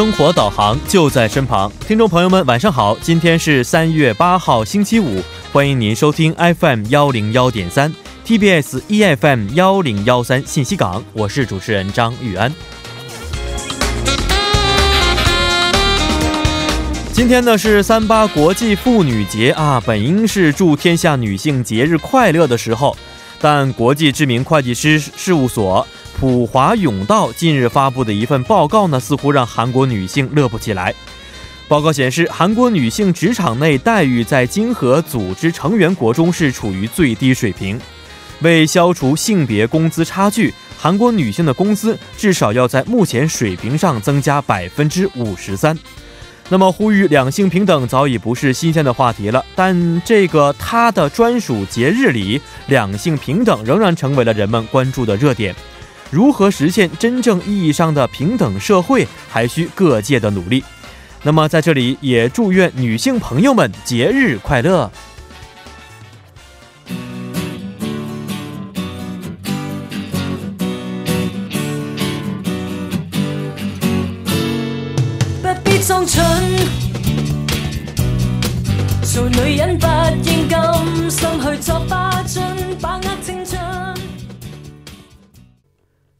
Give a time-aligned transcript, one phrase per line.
[0.00, 2.96] 生活导航就在身旁，听众朋友们，晚上好！
[3.02, 7.94] 今天是三月八号，星期五，欢迎您收听 FM 幺零幺点三
[8.24, 12.50] TBS EFM 幺零幺三信息港，我是主持人张玉安。
[17.12, 22.96] 今天呢是三八国际妇女节啊，本应是祝天下女性节日快乐的时候，
[23.38, 25.86] 但国际知名会计师事务所。
[26.20, 30.94] 普华永道近日发布的一份报告呢，似乎让韩国女性乐不起来。
[31.66, 37.80] 报告显示，韩国女性职场内待遇在经合组织成员国中是处于最低水平。
[38.42, 45.78] 为消除性别工资差距，韩国女性的工资至少要在目前水平上增加百分之五十三。
[46.50, 55.54] 那么，呼吁两性平等早已不是新鲜的话题了，但这个他的专属节日里，两性平等仍然成为了人们关注的热点。
[56.10, 60.62] 如何实现真正意义上的平等社会，还需各界的努力。
[61.22, 64.90] 那么，在这里也祝愿女性朋友们节日快乐。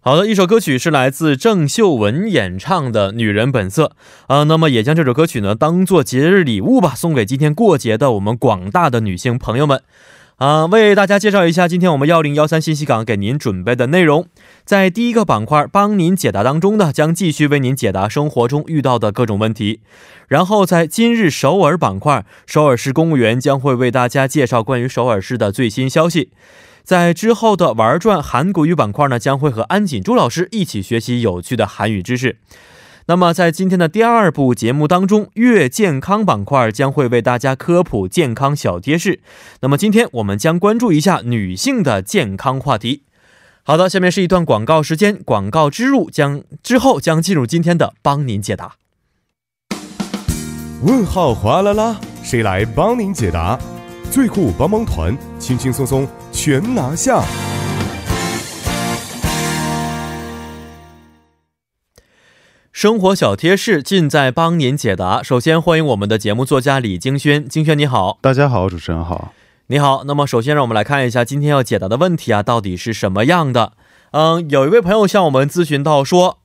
[0.03, 3.93] 好的，一首歌曲是来自郑秀文演唱的《女人本色》
[4.35, 9.83] 啊，那么也将这首歌曲呢当做节日礼物吧，送给今天过节的我们广大的女性朋友们
[10.37, 10.65] 啊。
[10.65, 14.27] 为大家介绍一下今天我们幺零幺三信息港给您准备的内容，
[14.65, 19.81] 在第一个板块帮您解答当中呢，将继续为您解答生活中遇到的各种问题，
[20.29, 26.31] 然后在今日首尔板块，首尔市公务员将会为大家介绍关于首尔市的最新消息。
[26.91, 32.39] 在之后的玩转韩国语板块呢，将会和安锦珠老师一起学习有趣的韩语知识。
[33.07, 39.21] 那么，在今天的第二部节目当中，月健康板块将会为大家科普健康小贴士。
[39.61, 43.05] 那么，今天我们将关注一下女性的健康话题。
[43.63, 48.75] 好的，下面是一段广告时间，广告之入将之后将进入今天的帮您解答。
[50.83, 53.57] 问号哗啦啦，谁来帮您解答？
[54.11, 57.23] 最酷帮帮团，轻轻松松全拿下。
[62.73, 65.23] 生活小贴士尽在帮您解答。
[65.23, 68.19] 首先欢迎我们的节目作家李京轩，京轩你好。
[68.21, 69.33] 大家好，主持人好。
[69.69, 70.03] 你好。
[70.05, 73.75] 那么首先让我们来看一下今天要解答的问题啊，到底是什么样的？
[74.11, 76.40] 嗯，有一位朋友向我们咨询到说。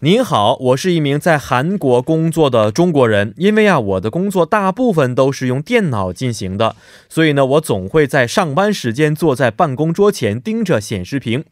[0.00, 3.32] 您好，我是一名在韩国工作的中国人。
[3.38, 6.76] 因为啊，我的工作大部分都是用电脑进行的，
[7.08, 11.44] 所以呢，我总会在上班时间坐在办公桌前盯着显示屏。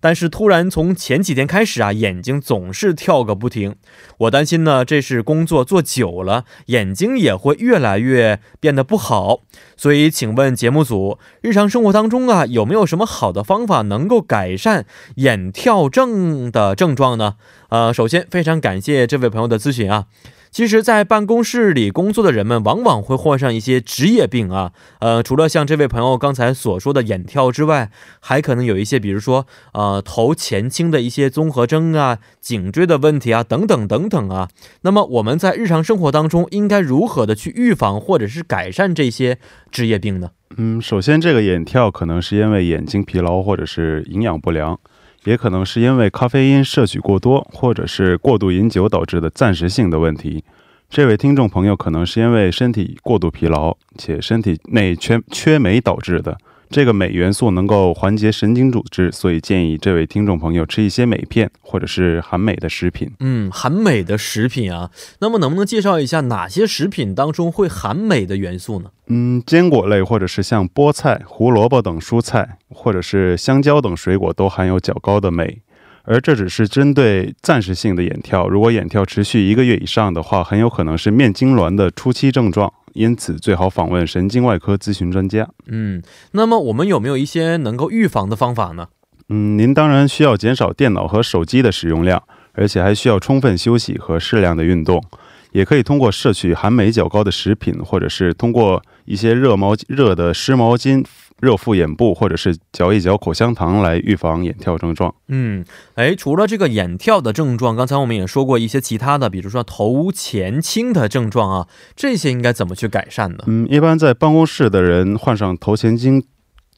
[0.00, 3.76] 但是突然从前几天开始啊，眼睛总是跳个不停。
[4.18, 9.40] 我担心呢，这是工作做久了，眼睛也会越来越变得不好。
[9.76, 14.86] 所以，请问节目组，日常生活当中啊，有没有什么好的方法能够改善
[15.16, 17.34] 眼跳症的症状呢？
[17.68, 20.06] 呃，首先非常感谢这位朋友的咨询啊。
[20.50, 24.72] 其实，在办公室里工作的人们，往往会患上一些职业病啊。
[25.00, 27.90] 呃，除了像这位朋友刚才所说的眼跳之外，
[28.20, 34.48] 还可能有一些，比如说，呃，头前倾的一些综合征啊，颈椎的问题啊，等等等等啊。
[34.82, 39.38] 那么，我们在日常生活当中应该如何的去预防或者是改善这些
[39.70, 40.30] 职业病呢？
[40.56, 44.78] 嗯，首先，这个眼跳可能是因为眼睛疲劳或者是营养不良。
[45.26, 50.42] 也可能是因为咖啡因摄取过多，或者是过度饮酒导致的暂时性的问题。
[50.88, 56.38] 这位听众朋友可能是因为身体过度疲劳，且身体内缺缺镁导致的。
[56.70, 63.10] 这个镁元素能够缓解神经组织，所以建议这位听众朋友吃一些镁片或者是含镁的食品。
[63.20, 64.90] 嗯，含镁的食品啊，
[65.20, 68.90] 那么能不能介绍一下哪些食品当中会含镁的元素呢？
[69.08, 75.60] 嗯，坚果类或者是像菠菜、胡萝卜等蔬菜，或者是香蕉等水果都含有较高的镁。
[76.08, 82.72] 而这只是针对暂时性的眼跳，如果眼跳持续一个月以上的话，很有可能是面痉挛的初期症状。
[82.96, 85.46] 因此，最好访问神经外科咨询专家。
[85.66, 86.02] 嗯，
[86.32, 88.88] 那么我们有没有一些能够预防的方法呢？
[89.28, 92.22] 嗯，您当然需要减少电脑和手机的使用量，
[92.52, 95.04] 而且还需要充分休息和适量的运动。
[95.52, 101.04] 也可以通过摄取含镁较高的食品，或者是通过一些热毛热的湿毛巾。
[101.40, 105.14] 热敷眼部，或者是嚼一嚼口香糖来预防眼跳症状。
[105.28, 113.44] 嗯，哎，除了这个眼跳的症状，刚才我们也说过一些其他的，比如说头前倾的症状啊，这些应该怎么去改善呢？
[113.46, 116.24] 嗯，一般在办公室的人患上头前倾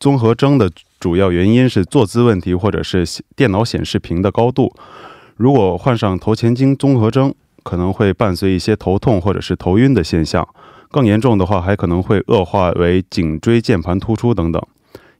[0.00, 3.04] 综合征的主要原因是坐姿问题，或者是
[3.36, 4.74] 电脑显示屏的高度。
[5.36, 7.32] 如果患上头前倾综合征，
[7.62, 10.48] 可能会伴随一些头痛或者是头晕的现象，
[10.90, 14.62] 更严重的话还可能会恶化为颈椎键盘突出等等。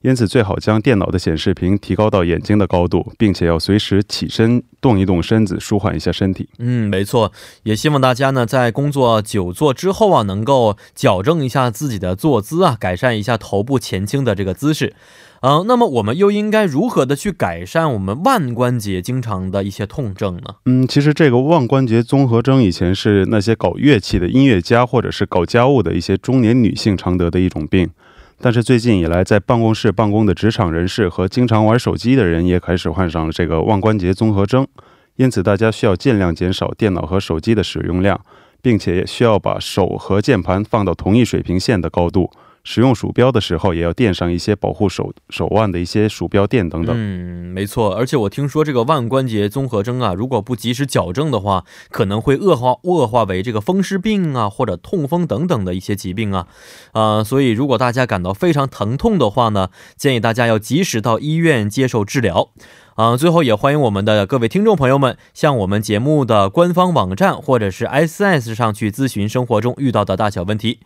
[0.03, 6.49] 因此，最好将电脑的显示屏提高到眼睛的高度，并且要随时起身动一动身子，舒缓一下身体。
[6.61, 7.33] 嗯，没错。
[7.65, 14.95] 也希望大家呢，在工作久坐之后啊，能够矫正一下自己的坐姿啊，改善一下头部前倾的这个姿势。
[15.41, 20.57] 嗯，那么我们又应该如何的去改善我们腕关节经常的一些痛症呢？
[20.65, 27.89] 嗯，其实这个腕关节综合征以前是那些搞乐器的音乐家或者是搞家务的一些中年女性常得的一种病。
[28.41, 34.67] 但是最近以来，在办公室办公的职场人士和经常玩手机的人也开始患上了这个腕关节综合征，
[35.17, 38.21] 因此大家需要尽量减少电脑和手机的使用量，
[38.63, 42.31] 并且需要把手和键盘放到同一水平线的高度。
[42.71, 46.95] 使用鼠标的时候，也要垫上一些保护手手腕的一些鼠标垫等等。
[46.95, 47.95] 嗯，没错。
[47.95, 56.47] 而且我听说这个腕关节综合征啊，如果不及时矫正的话，可能会恶化恶化为这个风湿病啊，或者痛风等等的一些疾病啊。
[56.93, 62.51] 啊，所以如果大家感到非常疼痛的话呢，建议大家要及时到医院接受治疗。
[62.97, 70.81] 啊，最后也欢迎我们的各位听众朋友们，向我们节目的官方网站或者是 S S 上去咨询生活中遇到的大小问题。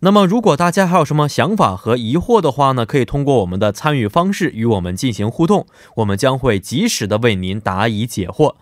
[0.00, 5.66] 那么，如果大家还有什么想法和疑惑的话呢，可以通过我们的参与方式与我们进行互动，
[5.96, 8.56] 我们将会及时的为您答疑解惑。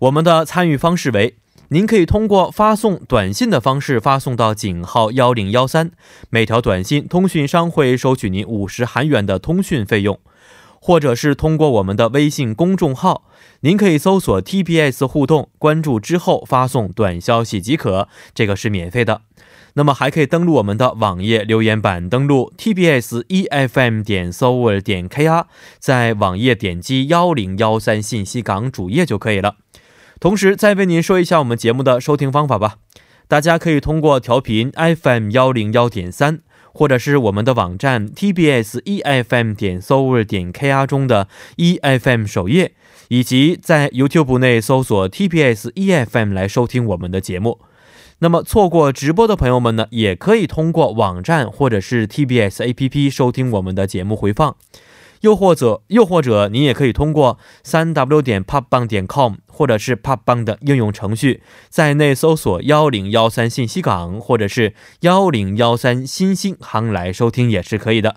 [0.00, 1.36] 我们的参与方式为：
[1.68, 5.92] 您可以通过发送短信的方式发送到井号幺零幺三，
[6.30, 10.16] 每条短信通讯商会收取您五十韩元的通讯费用；
[10.80, 13.28] 或者是通过我们的微信公众号，
[13.60, 19.22] 您可以搜索 TBS 互动，关注之后发送短消息即可，这个是免费的。
[19.74, 25.46] 那么还可以登录我们的网页留言板，登录 tbs efm 点 s o u r 点 kr，
[25.78, 29.56] 在网页点击幺零幺三信息港主页就可以了。
[30.20, 32.76] 同时再为您说一下我们节目的收听方法吧，
[33.26, 36.40] 大家可以通过调频 FM 幺零幺点三，
[36.74, 42.74] 或者是我们的网站 tbs efm 点 s o u r 点 kr 中的 efm 首页，
[43.08, 47.58] 以及在 YouTube 内搜索 tbs efm 来收听我们的节目。
[48.22, 54.54] 那么错过直播的朋友们呢，也可以通过网站或者是 TBS APP 收听我们的节目回放，
[55.22, 68.14] 又或者又或者你也可以通过三 W 点 popbang 点 com 或者是 popbang 的应用程序，在内搜索幺零幺三信息港或者是幺零幺三新星行来收听也是可以的。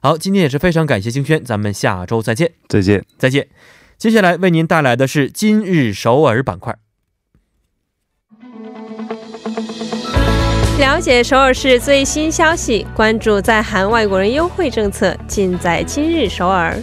[0.00, 3.48] 好，今天也是非常感谢星轩，咱们下周再见，再见，再见。
[3.98, 6.78] 接下来为您带来的是今日首尔板块。
[10.78, 16.76] 了解首尔市最新消息，关注在韩外国人优惠政策，尽在今日首尔。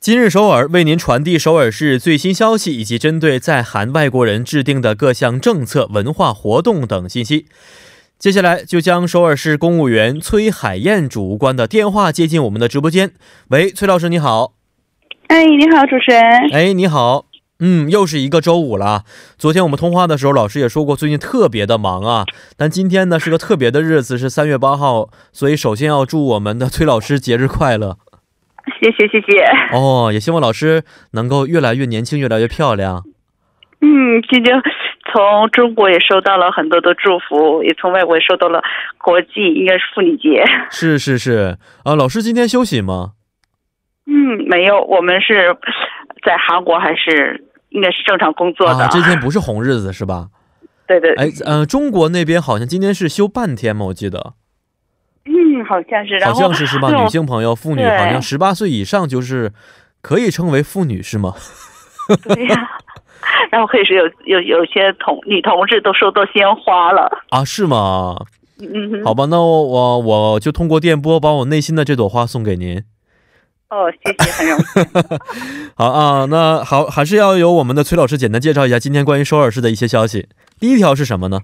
[0.00, 7.46] 今日首尔为您传递首尔市最新消息，以及针对在韩外国人制定的各项政策、文化活动等信息。
[8.18, 13.12] 接下来就将首尔市公务员崔海燕主官的电话接进我们的直播间。
[13.48, 14.54] 喂，崔老师，你好。
[15.28, 16.22] 哎，你好，主持人。
[16.52, 17.27] 哎，你好。
[17.60, 19.02] 嗯，又是一个周五了。
[19.36, 22.24] 昨天我们通话的时候，老师也说过最近特别的忙啊。
[22.56, 27.96] 但今天呢是个特别的日子，是三月八号，所以首先要祝我们的崔老师节日快乐。
[28.80, 29.42] 谢谢谢谢。
[29.76, 30.84] 哦，也希望老师
[31.14, 33.02] 能够越来越年轻，越来越漂亮。
[33.80, 34.54] 嗯，今天
[35.12, 38.62] 从中国也收到了很多的祝福，也从外国也收到了
[38.98, 40.44] 国际，应该是妇女节。
[40.70, 43.14] 是是是啊，老师今天休息吗？
[44.06, 45.56] 嗯，没有，我们是
[46.24, 47.46] 在韩国还是？
[47.70, 48.84] 应该是正常工作的。
[48.84, 50.28] 啊，这天不是红日子是吧？
[50.86, 51.14] 对对。
[51.14, 54.34] 哎，嗯，中国那边好像今天是休半天嘛，我记得。
[55.26, 56.24] 嗯，好像是。
[56.24, 56.90] 好像是是吧？
[57.02, 59.52] 女性朋友、妇女好像十八岁以上就是
[60.00, 61.34] 可以称为妇女是吗？
[62.24, 62.68] 对呀。
[63.50, 67.44] 然后可以说有有有些同女同志都收到鲜花了啊？
[67.44, 68.16] 是吗？
[68.60, 69.04] 嗯。
[69.04, 72.82] 好吧，那我我就通过电波把我内心的这朵花送给您。
[73.70, 74.82] 哦，谢谢，很荣幸。
[75.76, 80.26] 好啊，那好，还是要由我们的崔老师简单介绍一下今天关于首尔市的一些消息。
[80.58, 81.40] 第一条是什么呢？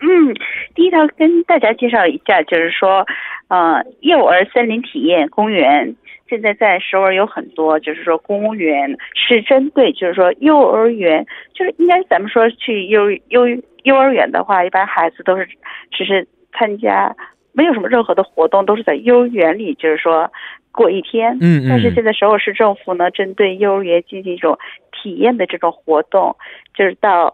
[0.00, 0.34] 嗯，
[0.74, 3.06] 第一条跟大家介绍一下，就是说，
[3.48, 5.94] 呃，幼儿森林体验公园
[6.30, 13.46] 现在在首尔有很多，就是说公园是针对，就是说幼儿园，就是应该咱们说去幼幼
[13.82, 15.46] 幼儿园的话，一般孩子都是
[15.90, 16.26] 只是
[16.58, 17.14] 参加，
[17.52, 20.32] 没有什么任何的活动，都是在幼儿园里，就是说。
[20.74, 24.58] 过一天，嗯嗯，但是现在首尔市政府呢，针对幼儿园进行一种
[24.90, 26.36] 体验的这种活动，
[26.76, 27.32] 就是到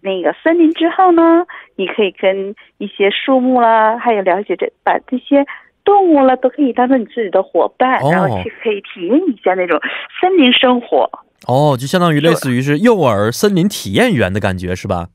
[0.00, 5.46] 那个森林之后呢，你可以跟一些树木啦，还有了解这把这些
[5.84, 9.78] 动物了，都可以当做你自己的伙伴，然后去可以体验一下那种
[10.20, 11.08] 森林生活。
[11.46, 15.08] 哦，就相当于类似于是幼儿森林体验园的感觉，是吧？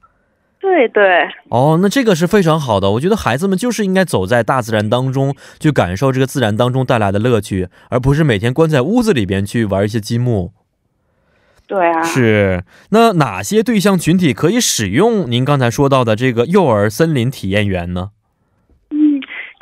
[0.65, 1.03] 对对。
[1.49, 2.89] 哦，那这个是非常好的。
[2.89, 10.53] 我觉得孩子们就是应该走在大自然当中，去感受这个自然当中带来的乐趣，而不是每天关在屋子里边去玩一些积木。
[11.67, 12.01] 对啊。
[12.01, 12.63] 是。
[12.89, 18.09] 那哪些对象群体可以使用您刚才说到的这个幼儿森林体验园呢？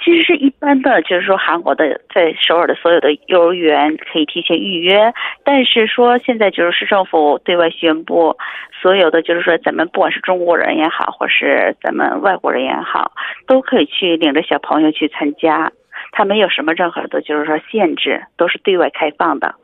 [0.03, 5.13] 其实是一般的，就是说韩国的在首尔的所有的幼儿园可以提前预约，
[5.45, 8.35] 但是说现在就是市政府对外宣布，
[8.83, 13.13] 所有的就是说咱们不管是中国人也好，或是咱们外国人也好，
[13.47, 15.71] 都可以去领着小朋友去参加，
[16.11, 19.55] 他没有什么任何的就是说限制，都是对外开放的。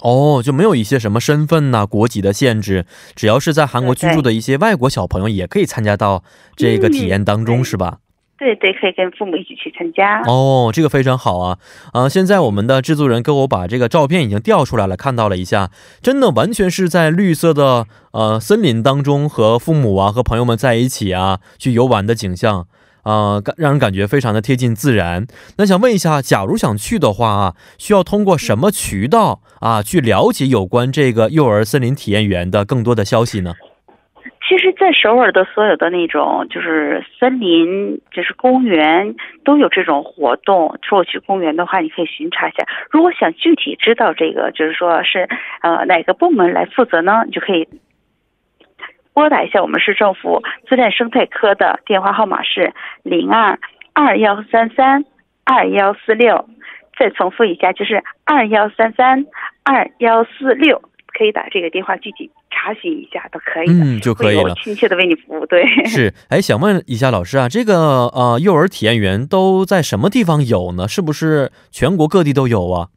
[0.00, 6.22] 哦，就没有一些什么身份呐、国籍的限制，只要是在韩国居住的一些外国小朋友也可以参加到
[6.54, 7.98] 这个体验当中，是吧？
[8.42, 11.58] 对对，可以跟父母一起去参加哦，这个非常好啊！
[11.92, 15.70] 啊，现在我们的制作人给我把这个照片已经调出来了，看到了一下，
[16.02, 22.66] 真的完全是在绿色的呃森林当中和父母啊和朋友们在一起啊去游玩的景象
[23.04, 25.24] 啊，让人感觉非常的贴近自然。
[25.58, 33.54] 那想问一下，假如想去的话啊，需要通过什么渠道啊去了解有关这个幼儿森林体验园的更多的消息呢？
[34.52, 40.78] 其实，在首尔的所有的那种就是森林，就是公园都有这种活动。
[40.86, 42.62] 如果去公园的话，你可以巡查一下。
[42.90, 45.26] 如果想具体知道这个，就是说是
[45.62, 47.22] 呃哪个部门来负责呢？
[47.24, 47.66] 你就可以
[49.14, 53.58] 拨打一下我们市政府自然生态科的电话号码是零二
[53.94, 55.02] 二幺三三
[55.46, 56.46] 二幺四六。
[56.98, 59.24] 再重复一下，就是二幺三三
[59.64, 60.82] 二幺四六。
[61.16, 65.46] 可以打这个电话具体查询一下都可以的，嗯，就可以了，亲切的为你服务。
[65.46, 70.88] 对，是，哎，想问一下老师啊，这个呃幼儿体验园都在什么地方有呢？
[70.88, 72.88] 是不是全国各地都有啊？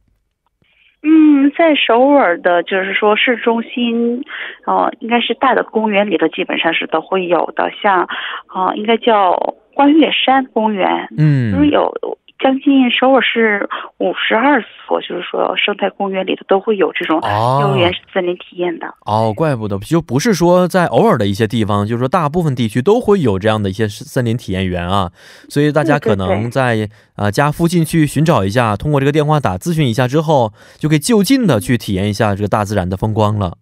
[1.04, 4.24] 嗯，在首尔的，就是说市中心，
[4.66, 7.70] 哦，应该是大的公园里头，基本上是都会有的。
[7.82, 8.08] 像，
[8.48, 11.94] 啊，应该叫观月山公园，嗯，就是有。
[12.38, 18.94] 将近首尔市五十二所，就是说生态公园里头都会有这种幼儿园森林体验的。
[19.06, 25.12] 哦，怪不得，就不是说在偶尔的一些地方，就是说大部分地区都会有这样的一些森林体验园啊。
[25.50, 33.58] 所以大家可能在啊家附近去寻找一下，通过这个电话打咨询一下之后，就可以就近的去体验一下这个大自然的风光了。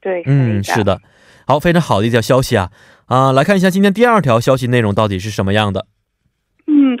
[0.00, 1.00] 对，嗯，是的，
[1.48, 2.70] 好，非常好的一条消息啊
[3.06, 3.32] 啊！
[3.32, 5.86] 来看一下今天第二条消息内容到底是什么样的。
[6.68, 6.96] 嗯。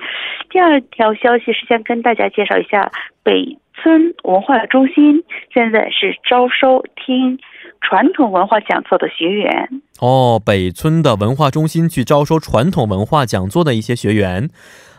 [0.52, 2.92] 第二条消息是想跟大家介绍一下
[3.22, 7.38] 北村文化中心，现在是招收听
[7.80, 9.68] 传统文化讲座的学员。
[9.98, 14.50] 哦，北村的文化中心去招收传统文化讲座的一些学员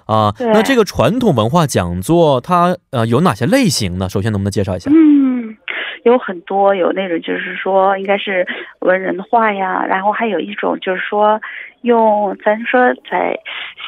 [0.08, 0.34] 啊。
[0.40, 4.10] 那这个传统文化讲座它呃有哪些类型呢？
[4.10, 4.90] 首先能不能介绍一下？
[4.90, 5.56] 嗯，
[6.04, 8.48] 有很多，有那种就是说应该是
[8.80, 11.40] 文人画呀，然后还有一种就是说
[11.84, 13.40] 用咱说在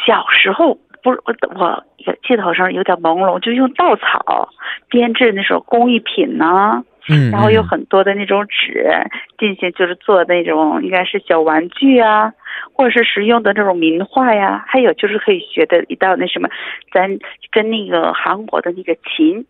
[0.05, 0.77] 小时候。
[1.05, 1.21] 不是
[1.55, 1.85] 我，我
[2.27, 4.50] 记得好像有点朦胧，就用稻草
[4.89, 8.89] 编制那种工艺品呢，嗯，然后有很多的那种纸
[9.38, 12.33] 进行，就是做那种应该是小玩具啊，
[12.74, 16.50] 或者是实用的那种名画呀，还有就是可以学的一道那什么，
[16.91, 17.19] 咱
[17.51, 19.45] 跟那个韩国的那个琴，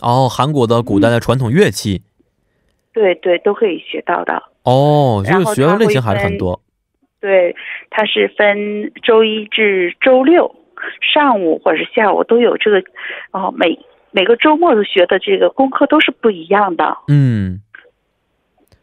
[0.00, 2.00] 哦，韩国的古代的传统乐器，
[2.94, 4.42] 对对，都可以学到的。
[4.64, 6.62] 哦，就是学的类型还是很多。
[7.20, 7.54] 对，
[7.90, 10.54] 它是分周一至周六。
[11.14, 12.82] 上午或者是下午都有这个，
[13.32, 13.78] 哦，每
[14.10, 16.96] 每个周末都学的这个功课都是不一样的。
[17.08, 17.60] 嗯，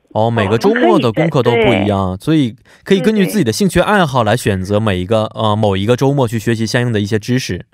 [0.09, 7.65] 哦，每个周末的功课都不一样，所以可以根据自己的兴趣爱好来选择每一个呃某一个周末去学习相应的一些知识。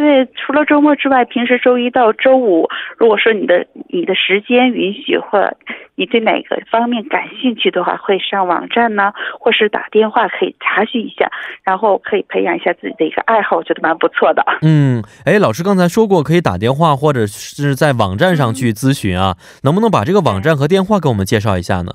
[0.00, 2.66] 对，除了周末之外，平时周一到周五，
[2.96, 5.54] 如果说你的你的时间允许，或
[5.94, 11.30] 你对哪个方面感兴趣的话，会上网站呢，或是打电话可以查询一下，
[11.64, 14.42] 然后可以培养一下自己的一个爱好，我觉得蛮不错的。
[14.62, 21.92] 嗯，哎，老师刚才说过可以打电话或者是在网站上去咨询啊，能不能把这个网站和电话给我们介绍一下呢？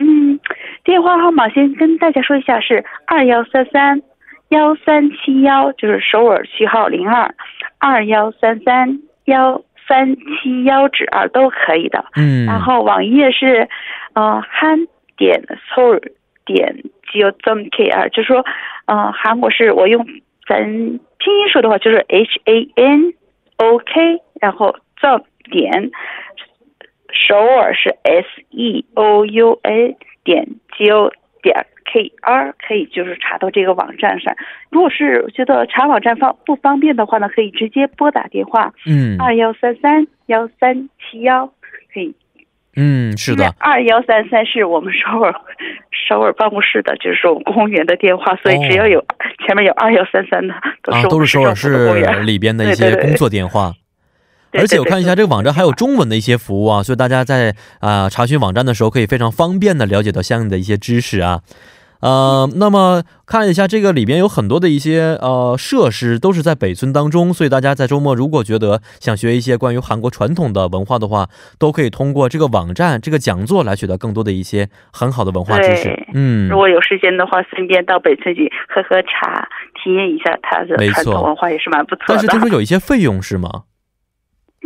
[0.00, 0.40] 嗯，
[0.82, 4.02] 电话号码先跟大家说一下是二幺三三。
[4.48, 7.34] 幺三七幺就是首尔区号零二
[7.78, 12.04] 二幺三三幺三七幺指二都可以的。
[12.16, 13.68] 嗯，然后网页是
[14.14, 14.86] 呃韩
[15.16, 15.42] 点
[15.74, 16.00] seoul
[16.44, 16.82] 点
[17.12, 18.44] go com kr，就是说
[18.86, 20.06] 呃韩国是我用
[20.46, 20.62] 咱
[21.18, 23.14] 拼音说的话就是 h a n
[23.56, 25.90] o k，然后 z 点
[27.12, 30.46] 首尔是 s e o u a 点
[30.76, 31.12] g o
[31.44, 31.66] 点。
[31.86, 34.34] K R 可以就是查到这个网站上，
[34.70, 41.46] 如果是觉得查网站方不方便的话呢，可以直接拨打电话，嗯，二幺三三幺三七幺，
[41.92, 42.12] 可以
[42.74, 43.54] 嗯，是的。
[43.60, 45.32] 二幺三三是我们首尔
[46.08, 49.04] 首尔办公室的，就是说公务员的电话，所以只要有
[49.46, 50.54] 前面有二幺三三的，
[51.10, 53.72] 都是首尔市里边的一些工作电话。
[54.58, 61.40] 而且我看一下这个网站还有中文的一些服务啊，所以大家在啊查询网站的时候可以非常方便的了解到相应的一些知识啊。
[62.00, 76.06] 呃，那么看一下这个里边有很多的一些呃设施都是在北村当中，所以大家在周末如果觉得想学一些关于韩国传统的文化的话，都可以通过这个网站这个讲座来取得更多的一些很好的文化知识。
[76.12, 79.48] 嗯，如果有时间的话，顺便到北村去喝喝茶，
[79.82, 82.04] 体验一下它的传统文化也是蛮不错的。
[82.08, 83.62] 但是听说有一些费用是吗？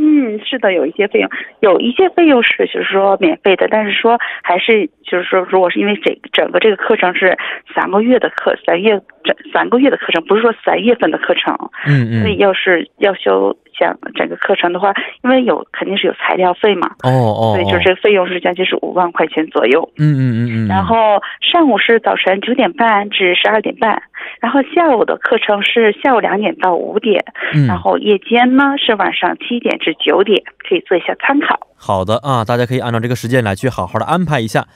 [0.01, 1.29] 嗯，是的，有一些费用，
[1.59, 7.37] 有一些费用是就是说免费的，但是说还是就是说，如果是因为整整个这个课程是
[7.75, 8.93] 三个月的课，三月
[9.25, 11.53] 整三个月的课程，不是说三月份的课程，
[11.89, 14.93] 嗯嗯，所以要是要修讲整个课程的话，
[15.23, 20.97] 因为有肯定是有材料费嘛，哦哦，所以就这个费用是将近是五万块钱左右，嗯嗯嗯嗯，然后
[21.41, 24.03] 上午是早晨九点半至十二点半。
[24.41, 27.25] 然后下午的课程是下午两点到五点，
[27.67, 31.59] 然后夜间呢是晚上七点至九点，可以做一下参考。
[31.77, 34.67] 好的啊，大家可以按照这个时间来去好好的安排一下。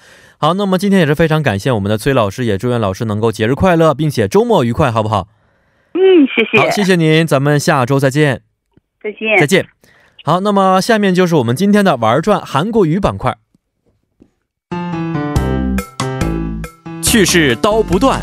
[0.41, 5.29] 好，那么今天也是非常感谢我们的崔老师，也祝愿老师能够节日快乐，并且周末愉快，好不好？
[5.95, 6.59] 嗯，谢谢。
[6.59, 8.52] 好，谢谢您，咱们下周再见。
[9.02, 9.38] 再见。
[9.40, 9.66] 再见。
[10.24, 13.38] 好，那么下面就是我们今天的玩转韩国语板块，
[17.02, 18.22] 趣事刀不断。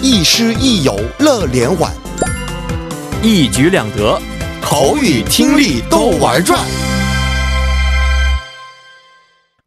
[0.00, 1.92] 亦师亦友乐连环，
[3.20, 4.16] 一举两得，
[4.62, 6.64] 口语听力都玩转。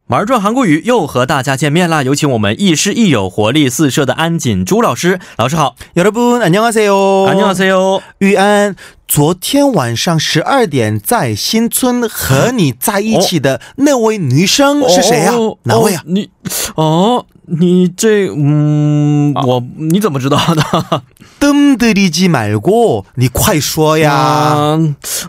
[0.08, 2.04] 玩转韩国语又和大家见面啦！
[2.04, 5.19] 有请我们亦师亦友、活力四射的安锦珠老师。
[5.38, 8.01] 老师好，여러분안녕하세 요， 안녕하세 요。
[8.19, 8.75] 玉安，
[9.09, 15.33] 昨天晚上十二点在新村和你在一起的那位女生是谁呀？
[15.62, 16.03] 哪位啊？
[16.07, 16.29] 你
[16.75, 21.03] 哦，你这嗯，我你怎么知道的？
[21.38, 24.77] 登德利基买过，你快说呀！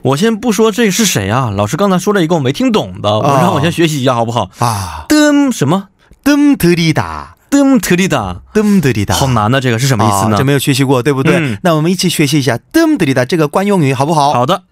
[0.01, 1.51] 我先不说这是谁啊？
[1.51, 5.05] 老师刚才说了一个我没听懂的，我让我先学习一下好不好啊？
[5.07, 5.89] 登什么？
[6.23, 7.35] 登德利达。
[7.50, 10.36] 뜸들이 다， 뜸들이 다， 好难的这个是什么意思呢？
[10.38, 11.58] 这没有学习过，对不对？
[11.62, 14.32] 那我们一起学习一下뜸들이다这个惯用语，好不好？
[14.32, 14.62] 好的。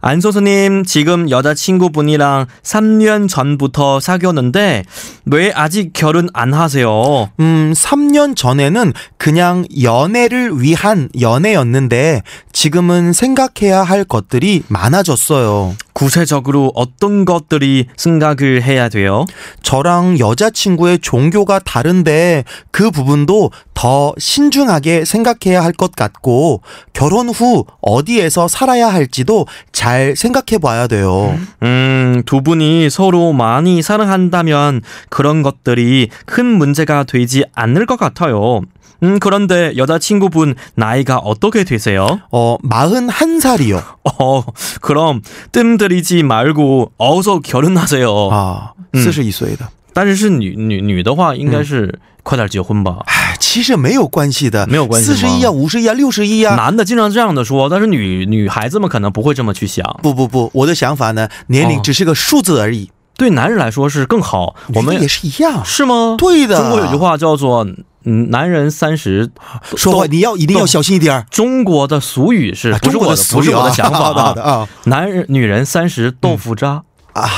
[0.00, 4.84] 안 소수님, 지금 여자친구분이랑 3년 전부터 사귀었는데,
[5.26, 7.30] 왜 아직 결혼 안 하세요?
[7.40, 15.74] 음, 3년 전에는 그냥 연애를 위한 연애였는데, 지금은 생각해야 할 것들이 많아졌어요.
[15.92, 19.24] 구체적으로 어떤 것들이 생각을 해야 돼요?
[19.64, 28.48] 저랑 여자친구의 종교가 다른데 그 부분도 더 신중하게 생각해야 할 것 같고 결혼 후 어디에서
[28.48, 31.38] 살아야 할지도 잘 생각해 봐야 돼요.
[31.62, 38.62] 음, 두 분이 서로 많이 사랑한다면 그런 것들이 큰 문제가 되지 않을 것 같아요.
[39.02, 42.20] 음, 그런데 여자친구분 나이가 어떻게 되세요?
[42.32, 43.82] 어, 41살이요.
[44.18, 44.42] 어,
[44.80, 45.22] 그럼
[45.52, 48.28] 뜸 들이지 말고 어서 결혼하세요.
[48.32, 49.77] 아, 42岁的.
[49.88, 49.92] 음.
[49.94, 52.98] 但是是女女女的话，应该是快点结婚吧？
[53.06, 55.06] 唉，其实没有关系的，没有关系。
[55.08, 59.98] 四十一啊，五十一啊，六十一啊男的经常这样的说，但是女女孩子们可能不会这么去想。
[60.02, 62.90] 不不不，我的想法呢，年龄只是个数字而已。
[63.16, 64.54] 对，男人来说是更好。
[64.74, 66.14] 我们也是一样，是吗？
[66.16, 66.56] 对的。
[66.56, 67.66] 中国有句话叫做
[68.06, 69.28] “嗯，男人三十”，
[69.76, 71.26] 说话你要一定要小心一点。
[71.28, 74.68] 中国的俗语是，不是我的不是我的想法啊？
[74.86, 76.84] 男人女人三十豆腐渣。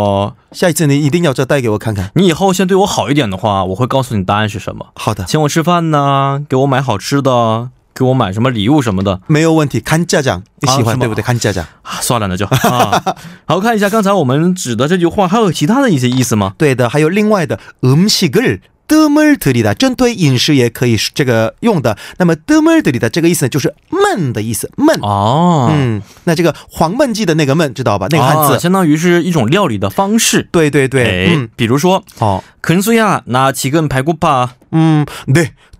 [0.52, 2.12] 下一次你一定要再带给我看看。
[2.14, 4.86] 你以后先对我好一点的话，我会告诉你答案是什么。
[4.94, 9.80] 好的，请我吃饭呢，给我买好吃的，给我买什么礼物什么的，没有问题。
[9.80, 11.22] 看家长你喜欢对不对？
[11.22, 13.02] 看家长啊，算了那就啊。
[13.44, 16.54] 好看一下刚才我们指的这句话，还有其他的一些意思吗？
[16.56, 21.96] 对的，还有另外的음식을 德门儿特里的针对饮食也可以这个用的。
[22.18, 25.70] 那么德门儿特里的这个意思呢，就是焖的意思，焖哦。
[25.72, 28.08] 嗯，那这个黄焖鸡的那个焖知道吧？
[28.10, 30.46] 那个汉字相当于是一种料理的方式。
[30.52, 35.50] 对对对，嗯，比如说哦，큰소야나지금배고파嗯，对。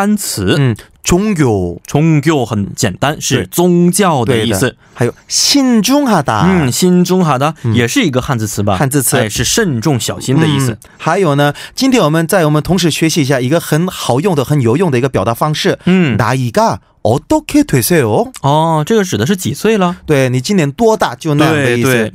[0.00, 4.75] 单词，嗯，종교，종교很简单，是宗教的意思。
[4.93, 8.75] 还有呢，新中哈达，嗯，新中哈达也是一个汉字词吧？
[8.77, 9.17] 汉字词，
[10.97, 15.77] 还有呢，今天我们在我们同时学习一下一个很好用的、很有用的一个表达方式。
[15.85, 18.31] 嗯，나이가 어떻게 되세요？
[18.41, 19.97] 哦，这个指的是几岁了？
[20.07, 21.91] 对，你今年多大就那样的意思。
[21.91, 22.11] 对，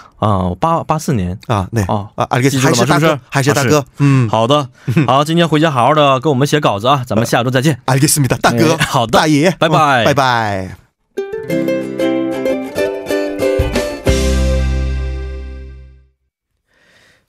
[0.20, 4.68] 啊，八八四年啊，那啊啊，还是大哥，还是大哥，嗯，好的，
[5.06, 7.78] 好，今天回家好好的给我们写稿子啊，咱们下周再见。
[7.86, 10.76] 알겠습니 다， 大哥，好的，大爷，拜拜，拜拜。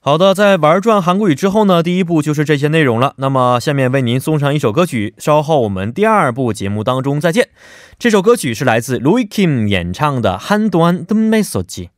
[0.00, 3.12] 好的，在玩转韩国语之后呢，第一步就是这些内容了。
[3.18, 7.50] 那么下面为您送上一首歌曲，稍后我们第二部节目当中再见。
[7.98, 11.88] 这首歌曲是来自 Louis Kim 演唱的《한동안뜸메서지》。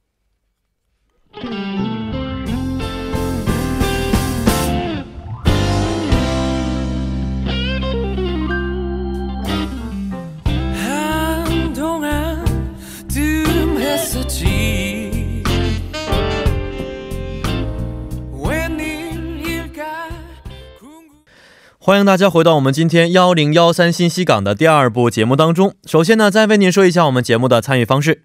[21.77, 25.75] 欢迎大家回到我们今天幺零幺三信息港的第二部节目当中。
[25.85, 28.23] 首先呢，再为您说一下我们节目的参与方式。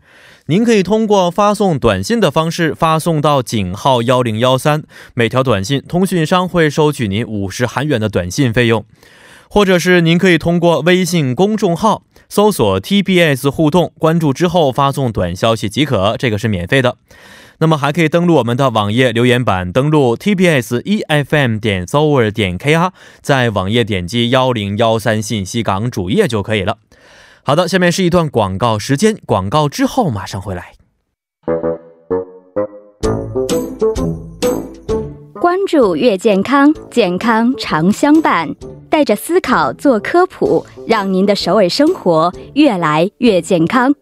[0.51, 4.83] 您可以通过发送短信的方式发送到井号幺零幺三，
[5.15, 8.85] 每条短信通讯商会收取您五十韩元的短信费用。
[9.49, 16.97] 或者是您可以通过微信公众号搜索 TBS 互动，关注之后发送短消息即可，这个是免费的。
[17.59, 22.91] 那么还可以登录我们的网页留言板，登录 tbs efm 点 s o u r 点 kr，
[23.23, 26.79] 在网页点击幺零幺三信息港主页就可以了。
[27.43, 30.73] 好的，下面是一段广告时间，广告之后马上回来。
[35.41, 38.49] 关注越健康，健康常相伴。
[38.91, 43.95] 带着思考做科普，让您的首尔生活越来越健康。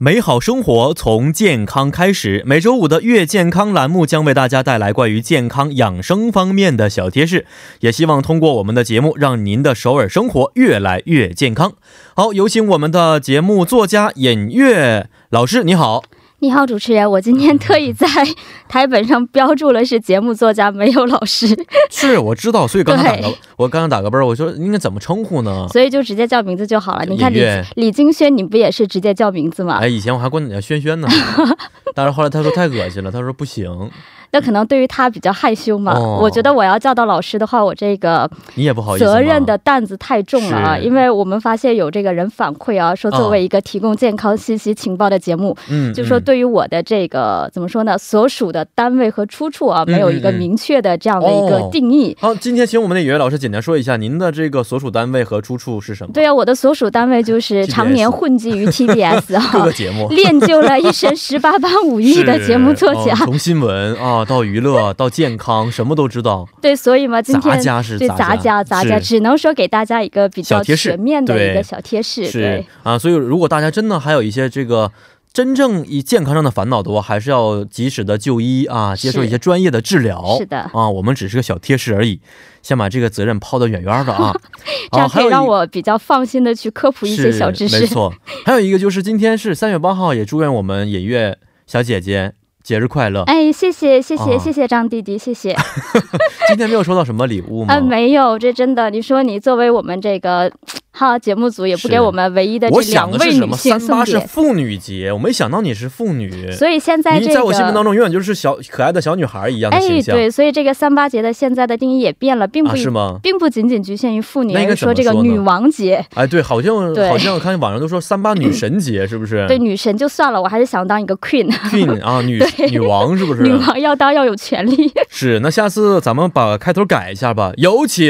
[0.00, 2.44] 美好生活从健康开始。
[2.46, 7.44] 每周五的月健康栏目将为大家带来关于健康养生方面的小贴士，
[7.80, 11.72] 也希望通过我们的节目，让您的首尔生活越来越健康。
[12.14, 16.04] 好，有请我们的节目作家尹月老师，你好。
[16.40, 18.06] 你好，主持人，我今天特意在
[18.68, 21.48] 台本上标注了是节目作家，没有老师。
[21.90, 25.66] 是，我知道，所以刚刚打个，我刚刚打个啵儿，我说应该怎么称呼呢？
[25.72, 27.04] 所以就直接叫名字就好了。
[27.06, 27.40] 你看李
[27.74, 29.78] 李金轩，你不也是直接叫名字吗？
[29.82, 31.08] 哎，以前我还管你叫轩轩呢，
[31.92, 33.90] 但是后来他说太恶心了，他说不行。
[34.30, 40.76] 那可能对于他比较害羞嘛，我觉得我要叫到老师的话，我这个你也不好意思，责任的担子太重了啊。
[40.78, 52.16] 因为我们发现有这个人反馈啊，说作为一个提供健康信息情报的节目，嗯，就说对于我的这个怎么说呢，所属的单位和出处啊，没有一个明确的这样的一个定义。
[52.20, 56.12] 好，今天请我们的演员老师简单说一下您的这个所属单位和出处是什么？
[56.12, 64.68] 对啊，我的所属单位就是 常年混迹于 TBS 啊， 各个节目 练就了一身十八般武艺的节目作家，从新闻啊到娱乐。
[64.94, 74.92] 到健康什么都知道，对，所以嘛，今天杂家是杂家，杂家只能说给大家一个比较全面的一个小贴士，是啊，所以如果大家真的还有一些这个
[75.32, 82.20] 真正以健康上的烦恼的话，还是要及时的就医啊，接受一些专业的治疗，是的啊，我们只是个小贴士而已，
[82.62, 84.34] 先把这个责任抛得远远的啊，
[84.92, 88.12] 这样可以让我比较放心的去科普一些小知识，没错，
[88.44, 92.34] 还有一个就是今天是三月八号，也祝愿我们尹月小姐姐。
[92.68, 93.22] 节日快乐！
[93.22, 95.56] 哎，谢谢谢谢谢谢张弟弟，谢谢。
[96.48, 97.72] 今天没有收到什么礼物吗？
[97.72, 98.90] 啊，没有，这真的。
[98.90, 100.52] 你说你作为我们这个。
[100.98, 110.16] 哈，节目组也不给我们唯一的这两位女性三八是妇女节，我没想到你是妇女，所以现在这个在我心目当中永远就是小可爱的小女孩一样的形象。
[110.16, 113.20] 哎，对，所以这个三八节的现在的定义也变了，并不是吗？
[113.22, 116.04] 并不仅仅局限于妇女，而是说这个女王节。
[116.14, 116.74] 哎，对，好像
[117.08, 119.46] 好像我看网上都说三八女神节，是不是？
[119.46, 121.48] 对，女神就算了，我还是想当一个 queen。
[121.70, 123.42] queen 啊， 女女王是不是？
[123.46, 124.92] 女王要当要有权利。
[125.08, 128.08] 是，那下次咱们把开头改一下吧，有请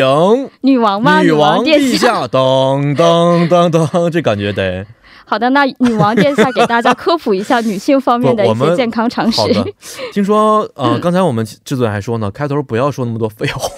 [0.63, 1.21] 女王吗？
[1.21, 2.27] 女王陛下，
[2.83, 3.49] 噔噔噔。
[3.49, 4.87] 当当，这感觉得。
[5.29, 9.41] 好的，那女王殿下给大家科普一下女性方面的一些健康常识。
[10.13, 13.69] 听说，呃， 刚才我们制作人还说呢，开头不要说那么多废话，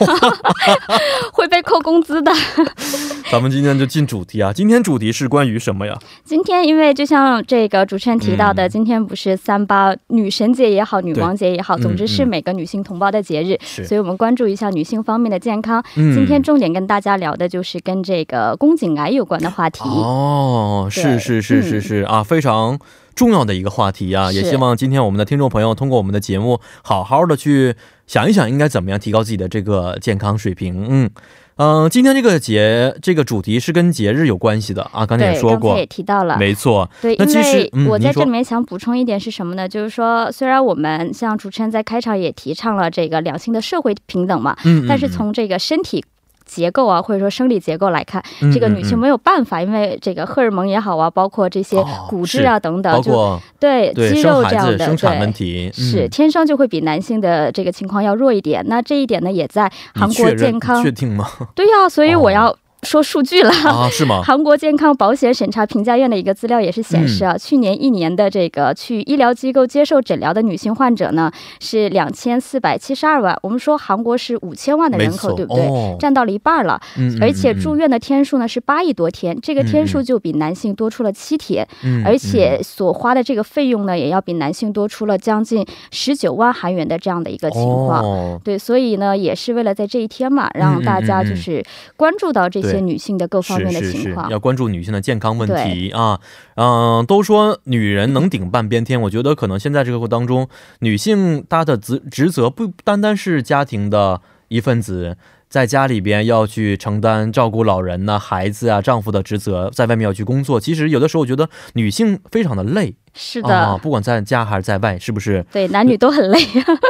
[1.33, 2.31] 会被扣工资的。
[3.33, 5.99] 咱们今天就进主题啊，今天主题是关于什么呀？
[6.25, 15.85] 今天因为就像这个主持人提到的，今天不是三八女神节也好，女王节也好，总之是每个女性同胞的节日，所以我们关注一下女性方面的健康。
[15.95, 19.81] 今天重点跟大家聊的就是跟这个宫颈癌有关的话题。
[19.85, 21.40] 哦，是是。
[21.41, 22.79] 是是是啊，非常
[23.15, 24.31] 重要的一个话题啊！
[24.33, 27.75] 也希望今天我们的听众朋友通过我们的节目，好好的去
[28.07, 30.87] 想一想，应该怎么样提高自己的这个健康水平。
[30.89, 31.11] 嗯
[31.57, 36.89] 嗯，今天这个节这个主题是跟节日有关系的啊，刚才也说过，也提到了，没错。
[37.03, 39.69] 对，因为我在这里面想补充一点是什么呢？
[39.69, 46.03] 就是说，虽然我们像主持人在开场也提倡了这个两性的社会平等嘛，嗯，但是从这个身体。
[46.51, 58.65] 结构啊，或者说生理结构来看，这个女性没有办法，因为这个荷尔蒙也好啊，包括这些骨质啊等等，就对肌肉这样的生产问题，是天生就会比男性的这个情况要弱一点。
[58.67, 61.29] 那这一点呢，也在韩国健康确定吗？
[61.55, 62.57] 对呀，所以我要。
[62.83, 63.89] 说数据了啊？
[63.91, 64.23] 是吗？
[64.25, 73.37] 韩国健康保险审查评价院的一个资料也是显示啊，去年一年的这个去医疗机构接受诊疗的女性患者呢是两千四百七十二万。
[73.43, 75.97] 我们说韩国是五千万的人口，对不对？
[75.99, 76.81] 占到了一半了。
[76.97, 77.19] 嗯。
[77.21, 81.67] 而且住院的天数呢是八亿多天，这个天数就比男性多出了七天。
[81.85, 82.03] 嗯。
[82.07, 88.03] 而且所花的这个费用呢，也要比男性多出了将近十九万韩元的这样的一个情况。
[88.03, 88.41] 哦。
[88.43, 91.63] 对，所以呢，也是为了在这一天嘛，让大家就是
[91.97, 92.70] 关注到这些。
[92.71, 96.21] 些女性的各方面的情况，要关注女性的健康问题啊。
[96.55, 100.49] 嗯，都说女人能顶半边天，我觉得可能现在这个当中，
[100.81, 105.17] 女性她的职职责不单单是家庭的一份子，
[105.49, 110.61] 在家里边要去承担照顾老人呐、孩子啊、丈夫的职责，在外面要去工作。
[110.61, 112.95] 其实有的时候，我觉得女性非常的累。
[113.13, 115.45] 是的，不管在家还是在外，是不是？
[115.51, 116.39] 对，男女都很累。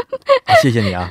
[0.62, 1.10] 谢谢你啊。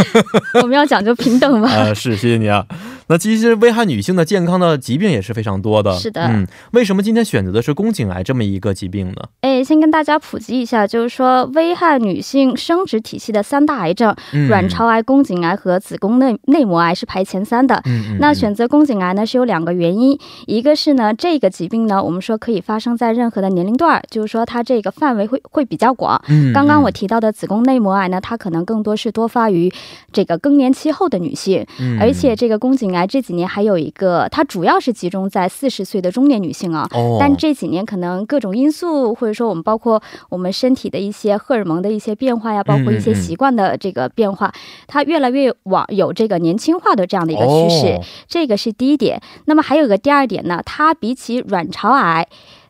[0.62, 1.68] 我们要讲究平等嘛。
[1.70, 2.64] 呃，是，谢谢你啊。
[3.08, 5.92] 那其实危害女性的健康的疾病也是非常多的。
[5.94, 9.16] 是的，嗯，为什么今天选择的是宫颈癌这么一个疾病呢？
[9.42, 14.14] 哎，先跟大家普及一下，就是说危害女性生殖体系的三大癌症，
[14.48, 17.80] 卵巢癌、宫颈癌和子宫内内膜癌是排前三的。
[17.84, 26.20] 嗯那选择宫颈癌呢是有两个原因，一个是呢这个疾病呢我们说可以发生在任何的年龄段，就是说它这个范围会会比较广。
[26.28, 26.52] 嗯。
[26.52, 29.72] 刚刚我提到的子宫内膜癌呢，它可能更多是多发于
[30.12, 31.64] 这个更年期后的女性。
[31.78, 31.98] 嗯。
[32.00, 36.88] 而且这个宫颈癌这几年还有一个，它主要是集中在四十岁的中年女性啊。
[36.92, 37.18] 哦。
[37.20, 44.52] 但这几年可能各种因素，或者说我们包括我们身体的一些荷尔蒙的一些变化呀，包括一些习惯的这个变化，
[44.86, 48.00] 它越来越往有这个年轻化的这样的一个趋势。
[48.26, 49.20] 这个是第一点。
[49.44, 52.26] 那么还有个第二点呢，它比起卵巢癌。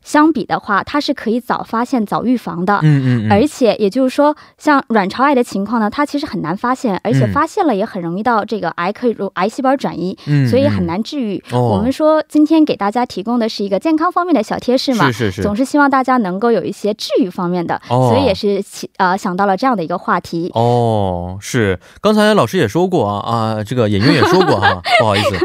[0.07, 2.79] 相比的话，它是可以早发现、早预防的。
[2.85, 3.33] 嗯嗯。
[3.33, 10.17] 而且也就是说，像卵巢癌的情况呢，它其实很难发现，而且发现了也很容易到这个癌可以癌细胞转移，
[10.49, 11.43] 所以很难治愈。
[11.51, 18.63] 我们说今天给大家提供的是一个健康方面的小贴士嘛，是是是，总是希望大家能够有一些治愈方面的，所以也是
[18.99, 20.53] 呃想到了这样的一个话题。
[20.55, 25.37] 哦，是，刚才老师也说过啊啊，这个演员也说过哈， 不好意思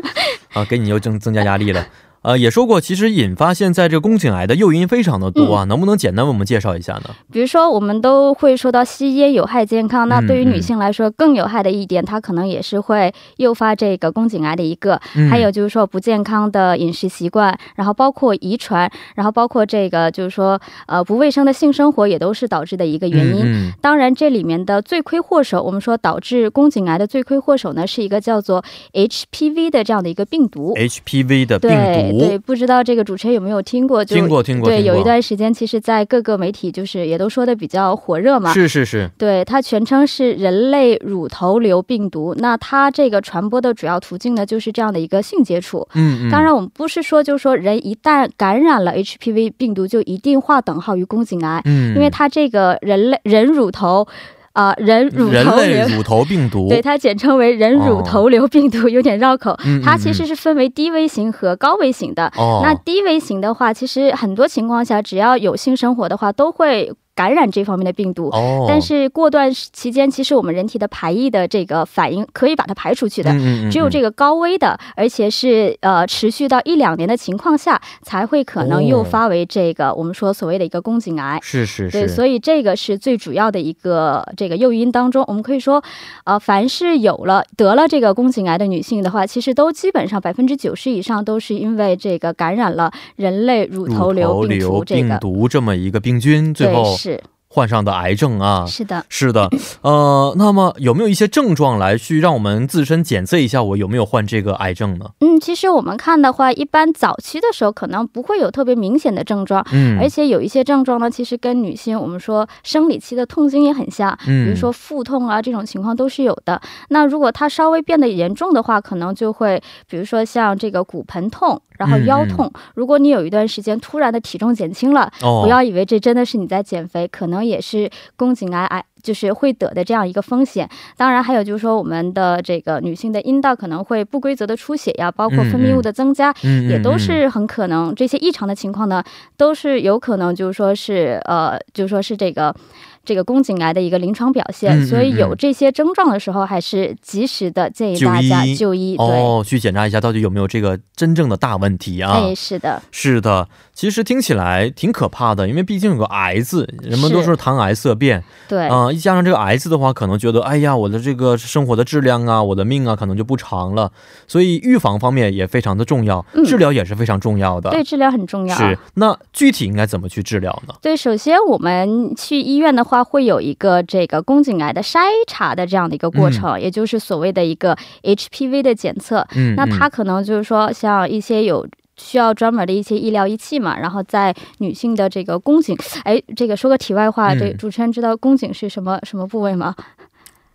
[0.54, 1.84] 啊，给你又增增加压力了。
[2.23, 7.15] 呃，也说过，其实引发现在这个宫颈癌的诱因非常的多啊，能不能简单为我们介绍一下呢？
[7.31, 15.01] 比如说，我们都会说到吸烟有害健康，那对于女性来说更有害的一点，它可能也是会诱发这个宫颈癌的一个。
[15.31, 23.71] 还有就是说不健康的饮食习惯，然后包括遗传，然后包括这个就是说呃不卫生的性生活，也都是导致的一个原因。
[23.81, 30.75] 当然，这里面的罪魁祸首，我们说导致宫颈癌的罪魁祸首呢，是一个叫做 HPV 的这样的一个病毒。
[30.75, 32.11] HPV 的病毒。
[32.19, 34.04] 对，不知道这个主持人有没有听过？
[34.04, 34.69] 听过，听过。
[34.69, 38.54] 对，有一段时间，其实，在各个媒体就是也都说的比较火热嘛。
[38.54, 39.10] 是是是。
[39.17, 42.36] 对，它全称是人类乳头瘤病毒。
[42.38, 45.88] 那它这个传播的主要途径呢，就是这样的一个性接触。
[45.93, 46.32] 嗯嗯。
[46.32, 51.62] 当然，我们不是说，就是说人一旦感染了 HPV 病毒，就一定划等号于宫颈癌。
[51.65, 51.95] 嗯。
[51.95, 54.08] 因为它这个人类人乳头。
[54.54, 59.58] 啊，人乳头人类乳头病毒， 对它简称为人乳头瘤病毒，有点绕口。
[59.84, 62.32] 它其实是分为低危型和高危型的。
[62.64, 66.92] 那低危型的话，其实很多情况下，只要有性生活的话，都会。
[67.21, 68.31] 感染这方面的病毒，
[68.67, 73.31] 但是过段期间，其实我们人体的排异的这个反应可以把它排出去的。
[73.69, 81.38] 只有这个高危的，而且是呃持续到一两年的情况下，才会可能诱发为这个我们说所谓的一个宫颈癌。
[81.43, 81.91] 是是是。
[81.91, 85.84] 对，所以这个是最主要的一个这个诱因当中，我们可以说，
[86.23, 97.24] 呃，凡是有了得了这个宫颈癌的女性的话，其实都基本上百分之九十以上都是因为这个感染了人类乳头瘤病毒这个病毒这么一个病菌，最后是。
[97.54, 99.50] 患上的癌症啊，是的，是的，
[99.82, 105.08] 呃，那么有没有一些症状来去让我们自身检测一下我有没有患这个癌症呢？
[105.19, 116.62] 嗯，其实我们看的话，一般早期的时候可能不会有特别明显的症状，嗯，而且有一些症状呢，其实跟女性我们说生理期的痛经也很像，嗯，比如说腹痛啊这种情况都是有的。
[116.88, 121.62] 那如果它稍微变得严重的话，可能就会比如说像这个骨盆痛。
[121.82, 130.70] 然后腰痛，如果你有一段时间突然的体重减轻了，不要以为这真的是你在减肥，可能也是宫颈癌癌就是会得的这样一个风险。
[130.96, 136.32] 当然还有就是说我们的这个女性的阴道可能会不规则的出血呀，包括分泌物的增加，
[136.70, 139.04] 也都是很可能这些异常的情况呢，
[139.36, 142.56] 都是有可能就是说是呃，就是说是这个。
[143.04, 152.14] 这个宫颈癌的一个临床表现，所以有这些症状的时候，还是及时的建议大家就医，哦，去检查一下到底有没有这个真正的大问题啊？
[152.14, 153.48] 哎，是的，是的。
[153.74, 163.92] 其实听起来挺可怕的，因为毕竟有个“癌”字，人们都说谈癌色变，对，啊，一加上这个“癌”字的话，可能觉得，哎呀，我的这个生活的质量啊，我的命啊，可能就不长了。
[164.28, 167.72] 所以预防方面也非常的重要，治疗也是非常重要的。
[167.72, 168.56] 对，治疗很重要。
[168.56, 170.76] 是，那具体应该怎么去治疗呢？
[170.80, 179.25] 对，首先我们去医院的话，会有一个这个宫颈癌的筛查的这样的一个过程，也就是所谓的一个 HPV 的检测。
[179.36, 181.65] 嗯，那它可能就是说，像一些有。
[181.97, 189.75] 需要专门的一些医疗仪器嘛，然后在女性的这个宫颈，哎，这个说个题外话，这主持人知道宫颈是什么什么部位吗？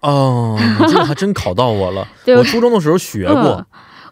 [0.01, 2.09] 哦，这个还真考到我了。
[2.37, 3.64] 我初中的时候学过，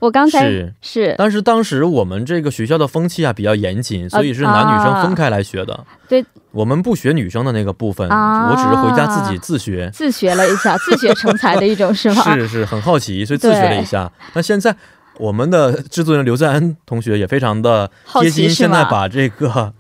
[0.05, 5.85] 我刚才是是，但是当时我们这个学校的风气啊比较严谨，所以是男女生分开来学的。
[6.09, 12.35] 对，我们不学女生的那个部分，我只是回家自己自学，自学了一下， 自学成才的一种是吗？
[12.35, 14.13] 是是，很好奇，所以自学了一下。
[14.35, 14.77] 那现在。
[15.17, 17.89] 我们的制作人刘在恩同学也非常的
[18.21, 19.73] 贴心，现在把这个。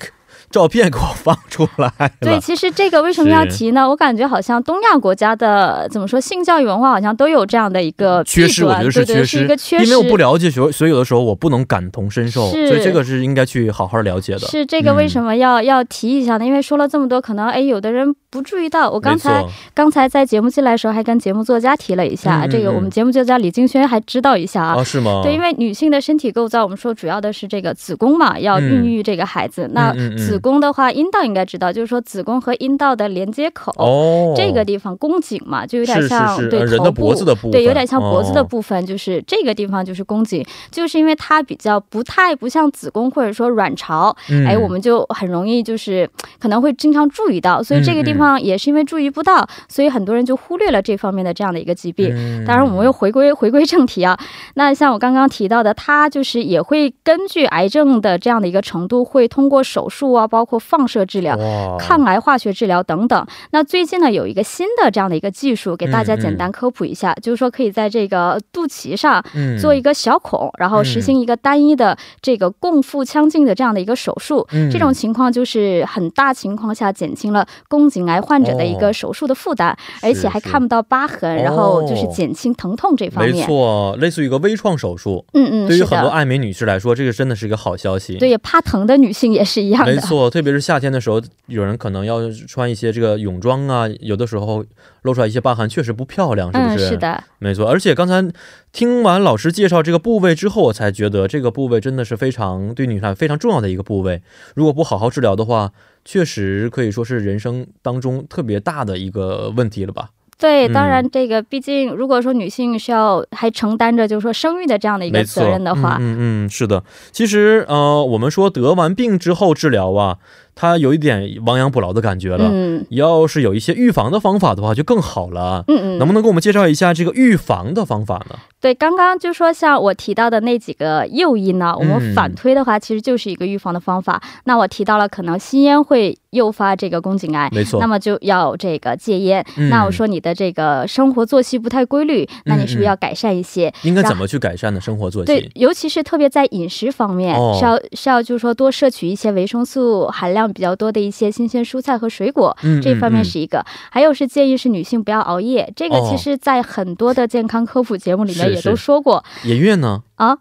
[0.55, 1.91] 照片给我放出来。
[2.21, 3.89] 对，其实这个为什么要提呢？
[3.89, 9.85] 我感觉好像东亚国家的怎么说性教育文化好像都有这样的一个缺失，我觉得是缺失，一个缺失。
[9.85, 14.39] 因为我不了解，所所以有的时候我不能感同身受，所以这个是应该去好好了解的。
[14.39, 16.47] 是这个为什么要要提一下呢？
[16.47, 18.89] 因为说了这么多，可能哎有的人不注意到。
[18.89, 19.45] 我刚才
[19.75, 24.85] 刚才在节目进来的时候还跟节目作家提了一下，这个我们节目作家李金轩还知道一下啊？
[24.85, 25.21] 是吗？
[25.25, 29.69] 对，因为女性的身体构造，我们说主要的是这个子宫嘛，要孕育这个孩子。
[29.73, 44.15] 那子宫的话，阴道应该知道，就是说子宫和阴道的连接口，哦，这个地方宫颈嘛，就有点像对人的脖子的部分，对，有点像脖子的部分，就是这个地方就是宫颈，就是因为它比较不太不像子宫或者说卵巢，
[44.47, 46.07] 哎，我们就很容易就是
[46.39, 52.15] 可能会经常注意到，所以这个地方也是因为注意不到，所以很多人就忽略了这方面的这样的一个疾病。
[52.45, 54.19] 当然，我们又回归回归正题啊，
[54.55, 61.39] 那像我刚刚提到的，它就是也会根据癌症的这样的一个程度，会通过手术啊，包括放射治疗、
[61.79, 63.25] 抗癌化学治疗等等。
[63.53, 69.25] 那最近呢，有一个新的这样的一个技术，给大家简单科普一下，就是说可以在这个肚脐上
[69.61, 74.45] 做一个小孔，然后实行一个单一的这个共腹腔镜的这样的一个手术。
[74.73, 79.73] 这种情况就是很大情况下减轻了宫颈癌患者的一个手术的负担，
[80.03, 83.37] 而且还看不到疤痕，然后就是减轻疼痛这方面。
[83.37, 85.25] 没错，类似于一个微创手术。
[85.35, 88.17] 嗯嗯，对于很多爱美女士来说，这个真的是一个好消息。
[88.17, 89.93] 对，怕疼的女性也是一样的。
[89.93, 94.65] 没错，特别是夏天的时候，有人可能要穿一些这个泳装啊，有的时候
[95.03, 96.89] 露出来一些疤痕，确实不漂亮，是不是？
[96.89, 97.69] 是的，没错。
[97.69, 98.25] 而且刚才
[98.73, 104.23] 听完老师介绍这个部位之后，我才觉得这个部位真的是非常对女孩非常重要的一个部位。
[104.55, 105.73] 如果不好好治疗的话，
[106.05, 110.11] 确实可以说是人生当中特别大的一个问题了吧。
[110.39, 116.83] 对，当然，这个毕竟，如果说女性需要还承担着就是说生育的这样的一个责任的话，嗯嗯，是的。
[117.13, 120.19] 其实，呃，我们说得完病之后治疗啊。
[120.55, 122.49] 它有一点亡羊补牢的感觉了。
[122.53, 125.65] 嗯，要是有一些预防的方法的话，就更好了。
[125.69, 128.37] 嗯嗯，能不能给我们介绍一下这个预防的方法呢？
[128.61, 134.23] 对，刚刚就说像我提到的那几个诱因呢，我们反推的话，其实就是一个预防的方法。
[134.45, 137.79] 那我提到了可能吸烟会诱发这个宫颈癌，没错。
[137.81, 139.45] 那么就要这个戒烟。
[139.69, 143.71] 那我说你的这个生活作息不太规律，那你是不是要改善一些？
[143.83, 144.81] 应该怎么去改善呢？
[144.81, 145.27] 生活作息？
[145.27, 150.44] 对，尤其是特别在饮食方面，是要是要就是说多摄取一些维生素含量。
[150.53, 153.65] 比较多的一些新鲜蔬菜和水果，这方面是一个。
[153.91, 159.25] 还有是建议是女性不要熬夜，这个其实在很多的健康科普节目里面也都说过。
[159.45, 160.03] 颜悦呢？
[160.17, 160.39] 啊。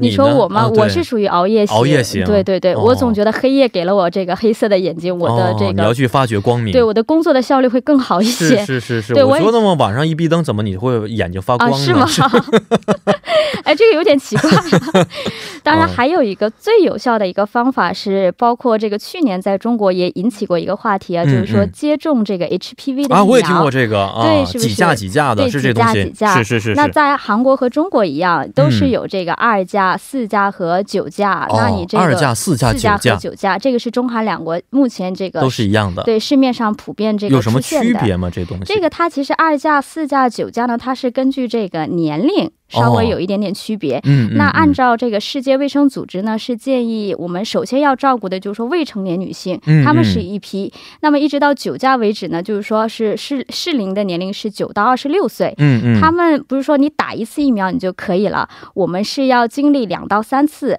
[0.00, 0.68] 你说我吗？
[0.74, 1.76] 我是属于熬夜型。
[1.76, 2.24] 熬夜型。
[2.24, 6.72] 对对对，我总觉得黑夜给了我这个黑色的眼睛，我的这个你要去发掘光明。
[6.72, 8.64] 对我的工作的效率会更好一些。
[8.64, 9.14] 是是是。
[9.14, 11.76] 对，我说那么晚上一闭灯，怎么你会眼睛发光呢？
[11.76, 12.06] 是吗？
[13.64, 14.50] 哎，这个有点奇怪。
[15.62, 23.18] 当然，还有一个最有效的一个方法是，包括这个去年在中国也引起过一个话题啊，就是说接种这个 HPV 的疫苗。
[23.18, 24.10] 啊，我也听过这个。
[24.22, 24.68] 对，是不是？
[24.68, 26.12] 几价几价的，是这东西。
[26.34, 26.74] 是是是。
[26.74, 29.89] 那在韩国和中国一样，都是有这个二价。
[29.96, 36.02] 四价和九价，那你这个二价、四价、九价，这个是中韩两国目前这个都是一样的。
[36.04, 38.30] 对，市面上普遍这个有什么区别吗？
[38.30, 42.50] 这东西，这个它其实二价、四价、九价呢，它是根据这个年龄。
[42.70, 44.00] 稍微有一点点区别。
[44.04, 50.72] 嗯，那按照这个世界卫生组织呢，是建议我们首先要照顾的就是说未成年女性，她们是一批。
[51.00, 55.52] 那么一直到酒驾为止呢，就是说是适适龄的年龄是九到二十六岁。
[55.58, 60.78] 嗯嗯，他们不是说你打一次疫苗你就可以了，我们是要经历两到三次。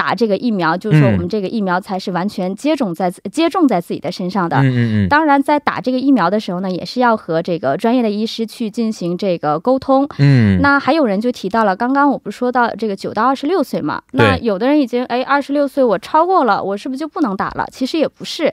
[0.00, 4.56] 打这个疫苗，就是说我们这个疫苗才是完全接种在接种在自己的身上的。
[4.56, 5.08] 嗯嗯嗯。
[5.10, 10.08] 当然，在打这个疫苗的时候呢，也是要和这个专业的医师去进行这个沟通。
[10.18, 10.58] 嗯。
[10.62, 14.00] 那还有人就提到了，刚刚我不是说到这个九到二十六岁嘛？
[14.12, 17.66] 那有的人已经哎二十六岁，我超过了，我是不是就不能打了？
[17.70, 18.50] 其实也不是。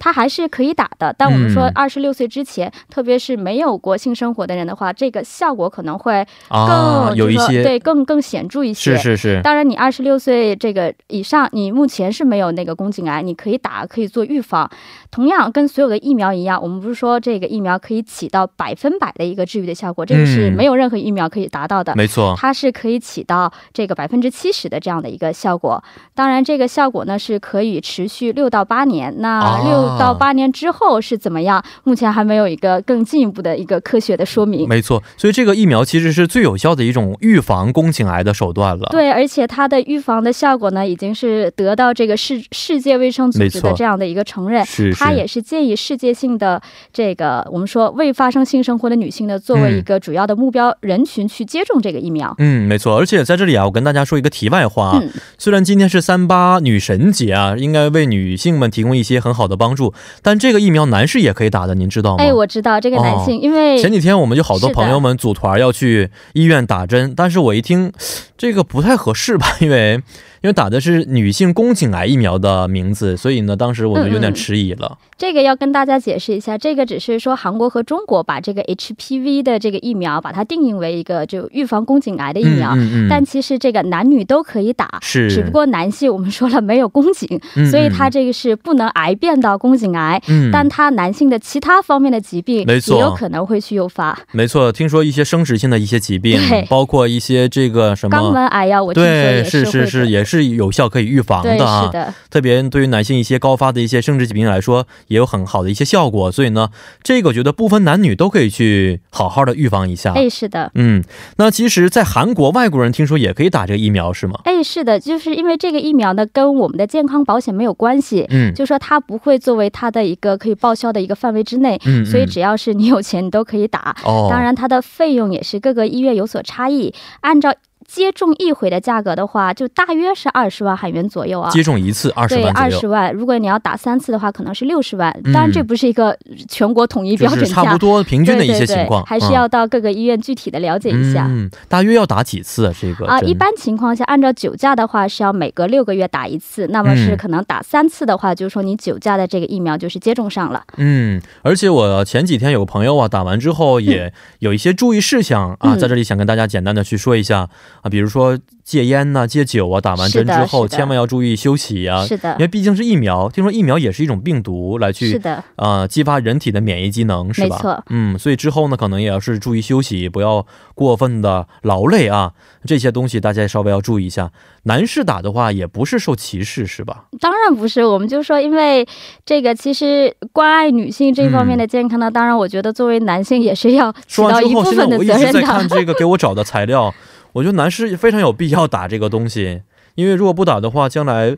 [0.00, 8.96] 它还是可以打的，但我们说二十六岁之前，特别是没有过性生活的人的话，这个效果可能会更有一些对更更显著一些。
[8.96, 9.40] 是是是。
[9.42, 14.68] 当然，你二十六岁这个以上，你目前是没有那个宫颈癌，你可以打，可以做预防。
[15.10, 21.94] 同样，跟所有的疫苗一样，我们不是说这个疫苗可以起到百分百的一个治愈的效果，这个是没有任何疫苗可以达到的。
[21.94, 25.82] 没错，它是可以起到这个百分之七十的这样的一个效果。
[26.14, 29.14] 当然，这个效果呢是可以持续六到八年。
[29.18, 31.62] 那六到八年之后是怎么样？
[31.84, 34.68] 目前还没有一个更进一步的一个科学的说明。
[34.68, 38.88] 没错，所以这个疫苗其实是最有效的一种预防宫颈癌的手段了。
[38.90, 44.64] 对，而且它的预防的效果呢，已经是得到这个世世界卫生组织的这样的一个承认。
[44.64, 46.60] 是，它也是建议世界性的
[46.92, 52.34] 这个我们说未发生性生活的女性呢，作为一个主要的目标人群去接种这个疫苗。
[52.38, 52.96] 嗯，没错。
[52.98, 55.00] 而且在这里啊，我跟大家说一个题外话，
[55.38, 59.79] 虽然今天是三八女神节啊，应该为女性们提供一些很好的帮助。
[60.22, 62.24] 但这个疫苗男士也可以打的，您知道吗？
[62.24, 67.92] 哎，我知道这个男性，因为前几天我们就好多朋友们组团要去医院打针，但是我一听
[68.36, 70.02] 这个不太合适吧，因为
[70.42, 74.96] 因为打的是女性宫颈癌疫苗的名字，所以呢，当时我们有点迟疑了。
[75.18, 87.28] 这个要跟大家解释一下，这个只是说韩国和中国把这个 HPV 的这个疫苗把它定义为一个就预防宫颈癌的疫苗，嗯但其实这个男女都可以打，是，只不过男性我们说了没有宫颈，
[87.70, 90.20] 所以他这个是不能癌变到宫颈癌，
[90.50, 94.18] 但它男性的其他方面的疾病，没错，也有可能会去诱发。
[94.32, 104.86] 没错，听说一些生殖性的一些疾病，包括一些这个什么肛门癌呀，我听说也是是是也是有效可以预防的啊，是的，特别对于男性一些高发的一些生殖疾病来说。
[105.08, 106.70] 也有很好的一些效果，所以呢，
[107.02, 110.12] 这个我觉得不分男女都可以去好好的预防一下。
[110.14, 111.02] 哎，是的，嗯，
[111.36, 114.38] 那其实，在韩国外国人听说也可以打这个疫苗，是吗？
[114.44, 123.96] 哎，是的，就是因为这个疫苗呢，跟我们的健康保险没有关系，嗯，就说它不会作为它的一个可以报销的一个范围之内，嗯，所以只要是你有钱，你都可以打。
[124.04, 127.52] 哦，当然它的费用也是各个医院有所差异，按照。
[127.92, 131.50] 接种一回的价格的话，就大约是二十万韩元左右啊。
[131.50, 133.12] 接种一次二十万对，二十万。
[133.12, 135.12] 如果你要打三次的话，可能是六十万。
[135.34, 136.16] 当然，这不是一个
[136.48, 141.26] 全国统一标准价，差不多平均的一些情况，还是要到各个医院具体的了解一下。
[141.28, 142.72] 嗯，大约要打几次啊？
[142.80, 150.62] 这个啊，一般情况下，按照酒驾的话是要每隔六个月打一次，那么是可能打三次的话，就是说你酒驾的这个疫苗就是接种上了。
[150.76, 157.48] 嗯，而且我前几天有个朋友啊，打完之后也有一些注意事项啊，在这里想跟大家简单的去说一下
[157.82, 158.38] 啊，比如说。
[158.62, 162.06] 戒烟呐，戒酒啊，打完针之后千万要注意休息啊。
[162.06, 167.56] 是的，因为毕竟是疫苗，听说疫苗也是一种病毒，来去是的，呃，激发人体的免疫机能，是吧？
[167.56, 167.84] 没错。
[167.88, 172.30] 嗯，所以之后呢，可能也要是注意休息，不要过分的劳累啊。
[172.64, 174.30] 这些东西大家稍微要注意一下。
[174.64, 177.06] 男士打的话，也不是受歧视，是吧？
[177.18, 178.86] 当然不是，我们就说，因为
[179.26, 184.98] 这个其实关爱女性这方面的健康呢，当然我觉得作为男性也是要起到一部分的责任的。
[184.98, 186.94] 我一直在看这个给我找的材料。
[187.32, 189.62] 我觉得男士非常有必要打这个东西，
[189.94, 191.36] 因为如果不打的话，将来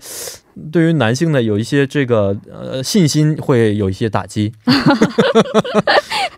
[0.70, 4.53] 对于男性的有一些这个呃信心会有一些打击。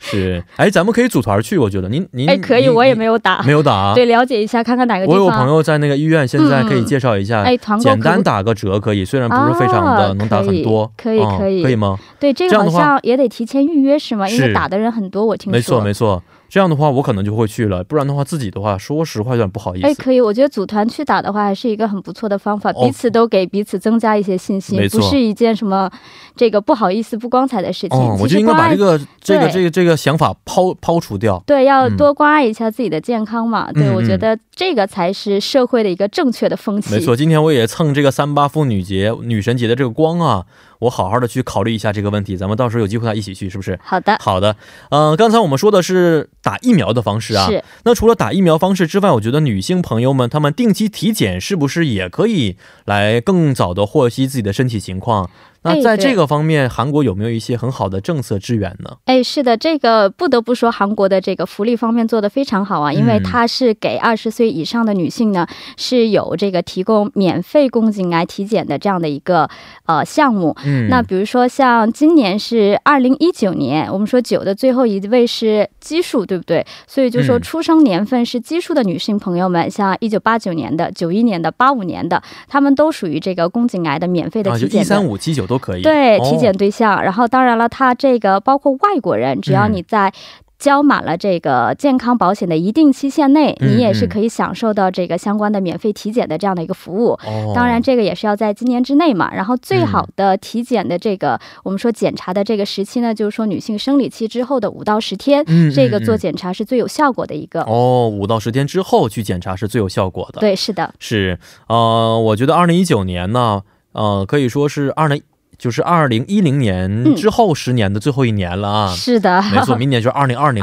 [0.01, 5.19] 是，哎，咱们可以组团去，我觉得您您哎可以，我也没有打，没有打， 对，了解一下，看看哪个地方。
[5.19, 11.99] 我有朋友在那个医院，现在可以介绍一下，哎，团购简单打个折可以，虽然不是非常的能打很多，可以可以可以吗？
[12.21, 14.29] 对，这个好像也得提前预约是吗？
[14.29, 15.57] 因为打的人很多，我听说。
[15.57, 16.23] 没错没错。
[16.55, 17.83] 这样的话，我可能就会去了。
[17.83, 19.89] 不然的话，自己的话，说实话有点不好意思。
[19.89, 25.91] 哎，可以，我觉得组团去打的话，还是一个很不错的方法，彼此都给彼此增加一些信心，不是一件什么
[26.37, 27.99] 这个不好意思、不光彩的事情。
[28.21, 31.43] 我就应该把这个这个这个这个想法抛抛除掉。
[31.45, 33.73] 对，要多关爱一下自己的健康嘛。
[33.73, 36.95] 对，我觉得这个才是社会的一个正确的风气。
[36.95, 40.47] 没错，今天我也蹭这个三八妇女节、女神节的这个光啊。
[40.85, 43.79] 我好好的去考虑一下这个问题，咱们到时候有机会再一起去，是不是？
[43.83, 44.57] 好的，好的。
[44.91, 47.65] 嗯，刚才我们说的是打疫苗的方式啊，是。
[47.85, 55.31] 那除了打疫苗方式之外，我觉得女性朋友们她们定期体检是不是也可以来更早的获悉自己的身体情况？
[55.65, 58.99] 那在这个方面，韩国有没有一些很好的政策支援呢？
[59.07, 65.47] 哎，是的，这个不得不说，韩国的这个福利方面做的非常好啊，因为它是给二十岁以上的女性呢
[65.79, 69.49] 是有这个提供免费宫颈癌体检的这样的一个
[69.87, 70.55] 呃项目。
[70.67, 76.63] 嗯，那比如说像今年是二零一九年，我们说九的最后一位是奇数，对不对？
[76.87, 84.83] 所以就说出生年份是奇数的女性朋友们，像一九八九年的、九一年的、八五年的，她们都属于这个宫颈癌的免费的体检。
[84.83, 85.54] 一三五七九都。
[85.55, 90.13] 都可以对体检对象，然后当然了，他这个包括外国人，只要你在
[90.57, 97.19] 交满了这个健康保险的一定期限内，你也是可以享受到这个相关的免费体检的这样的一个服务。
[97.55, 99.31] 当然，这个也是要在今年之内嘛。
[99.35, 105.45] 然后最好的体检的这个我们说检查的这个时期呢，就是说女性生理期之后的五到十天，
[105.75, 107.61] 这个做检查是最有效果的一个。
[107.63, 110.41] 哦，五到十天之后去检查是最有效果的。
[110.41, 111.39] 对，是的，是
[111.69, 113.61] 呃，我觉得二零一九年呢，
[113.93, 115.21] 呃，可以说是二零。
[115.59, 118.95] 就是二零一零年之后十年的最后一年了啊！
[118.95, 120.63] 是的，没错，明年就是二零二零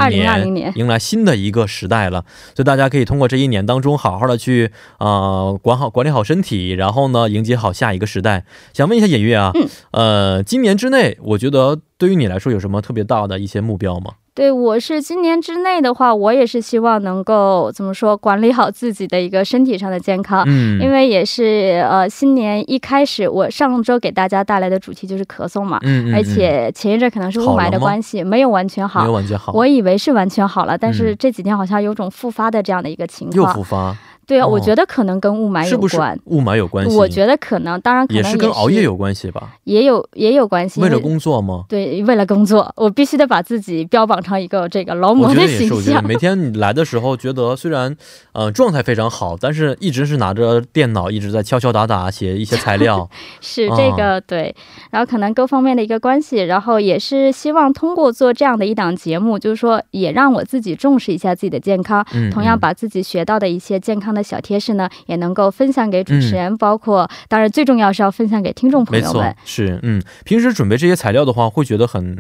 [0.54, 2.24] 年，迎来新的一个时代了。
[2.56, 8.46] 所以大家可以通过这一年当中，好好的去啊管好管理好身体，然后呢迎接好下一个时代。
[8.74, 9.52] 想问一下尹月啊，
[9.92, 14.14] 呃，今年之内，我觉得对于你来说有什么特别大的一些目标吗？
[14.34, 20.46] 对，我是今年之内的话，我也是希望能够怎么说，管理好自己的一个身体上的健康。
[20.48, 25.78] 嗯，因为也是呃，新年一开始，我上周给大家带来的主题就是咳嗽嘛。
[25.84, 26.16] 嗯嗯。
[26.16, 29.02] 而且前一阵可能是雾霾的关系，没有完全好。
[29.02, 29.52] 没有完全好。
[29.52, 33.36] 我以为是完全好了，但是这几天好像有种复发的这样的一个情况。
[33.36, 33.98] 又复发。
[34.32, 36.18] 对啊，我觉得可能跟雾霾有关。
[36.28, 36.96] 雾霾有关系？
[36.96, 39.58] 我觉得可能，当然可能也是跟熬夜有关系吧。
[39.66, 40.80] 也有也有关系。
[40.80, 41.66] 为了工作吗？
[41.68, 46.02] 对，为了工作，我必须得把自己标榜成一个这个劳模的形象。
[46.08, 47.94] 每天你来的时候，觉得虽然
[48.32, 53.10] 呃状态非常好，但是一直是拿着电脑一直在敲敲打打写一些材料。
[53.42, 54.56] 是这个对，
[54.92, 69.36] 然后可能各方面的一个关系，然后也是希望通过做这样的一档节目，就是说也让我自己重视一下自己的健康，同样把自己学到的一些健康的小贴士呢，也能够分享给主持人，包括当然最重要是要分享给听众朋友们。
[69.46, 72.18] 是，嗯，平时准备这些材料的话，会觉得很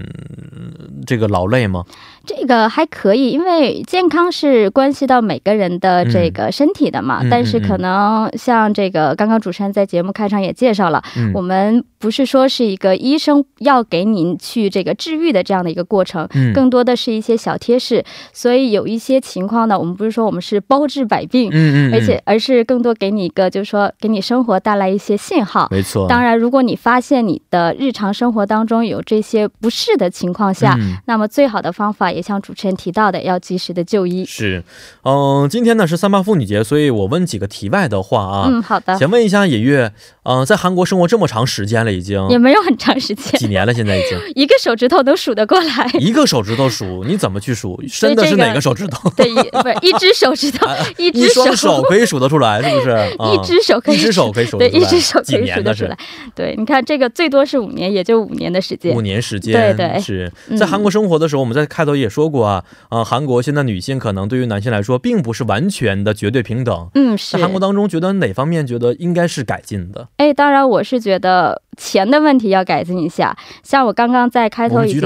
[1.05, 1.85] 这个劳累吗？
[2.23, 7.21] 这个还可以，因为健康是关系到每个人的这个身体的嘛。
[7.29, 11.01] 但是可能像这个刚刚主持人在节目开场也介绍了，
[11.33, 18.03] 我们不是说是一个医生要给您去这个治愈的这样的一个过程，更多的是一些小贴士。
[18.31, 25.67] 所以有一些情况呢，我们不是说我们是包治百病，嗯嗯，而且而是更多给你一个就是说给你生活带来一些信号。
[25.71, 26.07] 没错。
[26.07, 32.10] 当然，如果你发现你的日常生活当中有这些不适的情况下，那么最好的方法。
[32.11, 34.25] 也像主持人提到的，要及时的就医。
[34.25, 34.63] 是，
[35.03, 38.47] 嗯，今天呢是三八妇女节，所以我问几个题外的话啊。
[38.49, 38.97] 嗯，好的。
[38.97, 39.93] 想问一下野月，
[40.23, 43.73] 嗯，在韩国生活这么长时间了，已经也没有很长时间，几年了？
[43.73, 45.89] 现在已经 一个手指头都数得过来。
[45.99, 47.81] 一个手指头数，你怎么去数？
[47.87, 49.09] 伸的是哪个手指头？
[49.11, 50.67] 对，不是一只手指头，
[50.97, 52.91] 一只双手可以数得出来，是不是？
[53.33, 55.97] 一只手可以，一只手可以数对，一只手可以数得出来。
[56.35, 58.95] 对，你看这个最多是五年，也就五年的时间。
[58.95, 62.63] 五年时间，对对，是在韩国生活的时候，我们在开头也说过啊。
[62.89, 66.89] 啊，韩国现在女性可能对于男性来说，并不是完全的绝对平等。
[66.93, 67.37] 嗯，是。
[67.37, 70.07] 在韩国当中，觉得哪方面觉得应该是改进的？
[70.21, 73.35] 哎，当然，我是觉得钱的问题要改进一下。
[73.63, 75.01] 像我刚刚在开头已经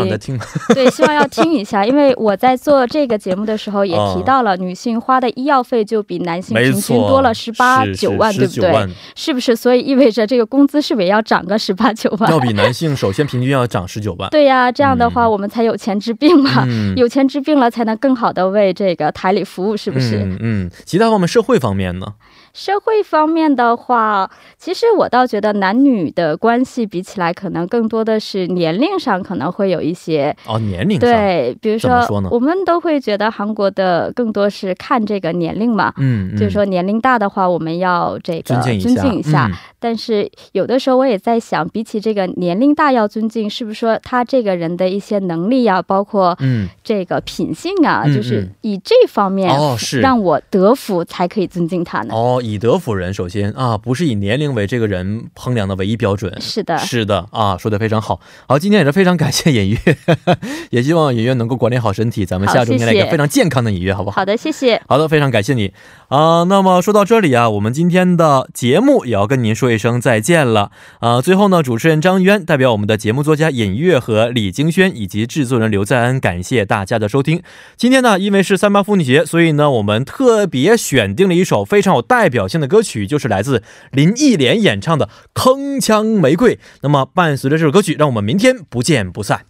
[0.73, 8.89] 对，希望要听一下，因为我在做这个节目的时候也提到了，女性花的医药费就比男性平均多了十八九万，对不对？
[9.15, 9.55] 是不是？
[9.55, 12.31] 所以意味着这个工资是不是也要涨个十八九万？
[12.31, 14.29] 要比男性首先平均要涨十九万。
[14.31, 17.65] 对呀，这样的话我们才有钱治病嘛，有钱治病了。
[17.75, 20.19] 才能更好的为这个台里服务，是不是？
[20.19, 20.71] 嗯嗯。
[20.85, 22.05] 其他方面，社会方面呢？
[22.53, 39.51] 社会方面的话，其实我倒觉得男女的关系比起来，可能更多的是年龄上可能会有一些哦，年龄对，比如说我们都会觉得韩国的更多是看这个年龄嘛，嗯，就是说年龄大的话，我们要这个尊敬一下。
[39.79, 52.13] 但是有的时候我也在想，比起这个年龄大要尊敬，是不是说他这个人的一些能力啊，包括嗯这个品性啊，就是以这方面哦是让我得福才可以尊敬他呢？
[52.13, 52.41] 哦。
[52.45, 54.94] 以德服人，首先啊，不是以年龄为这个人
[55.35, 56.31] 衡量的唯一标准。
[56.39, 58.19] 是的，是的啊，说的非常好。
[58.47, 59.97] 好，今天也是非常感谢尹月，
[60.71, 62.25] 也希望尹月能够管理好身体。
[62.25, 64.15] 咱们下周迎来一个非常健康的尹月，好不好？
[64.17, 64.81] 好的，谢谢。
[64.87, 65.73] 好的，非常感谢你
[66.07, 66.43] 啊。
[66.43, 71.21] 那么说到这里啊，我们今天的节目也要跟您说一声再见了啊。
[71.21, 77.41] 最后呢，主持人张渊代表我们的节目作家尹月和李京轩以及制作人刘在恩，感谢大家的收听。
[77.75, 82.45] 今天呢，因为是三八妇女节，所以呢，我们特别选定了一首非常有代表。
[82.45, 86.55] 性的歌曲就是来自林忆莲演唱的《铿锵玫瑰》。
[86.81, 89.45] 那么，伴随着这首歌曲，让我们明天不见不散。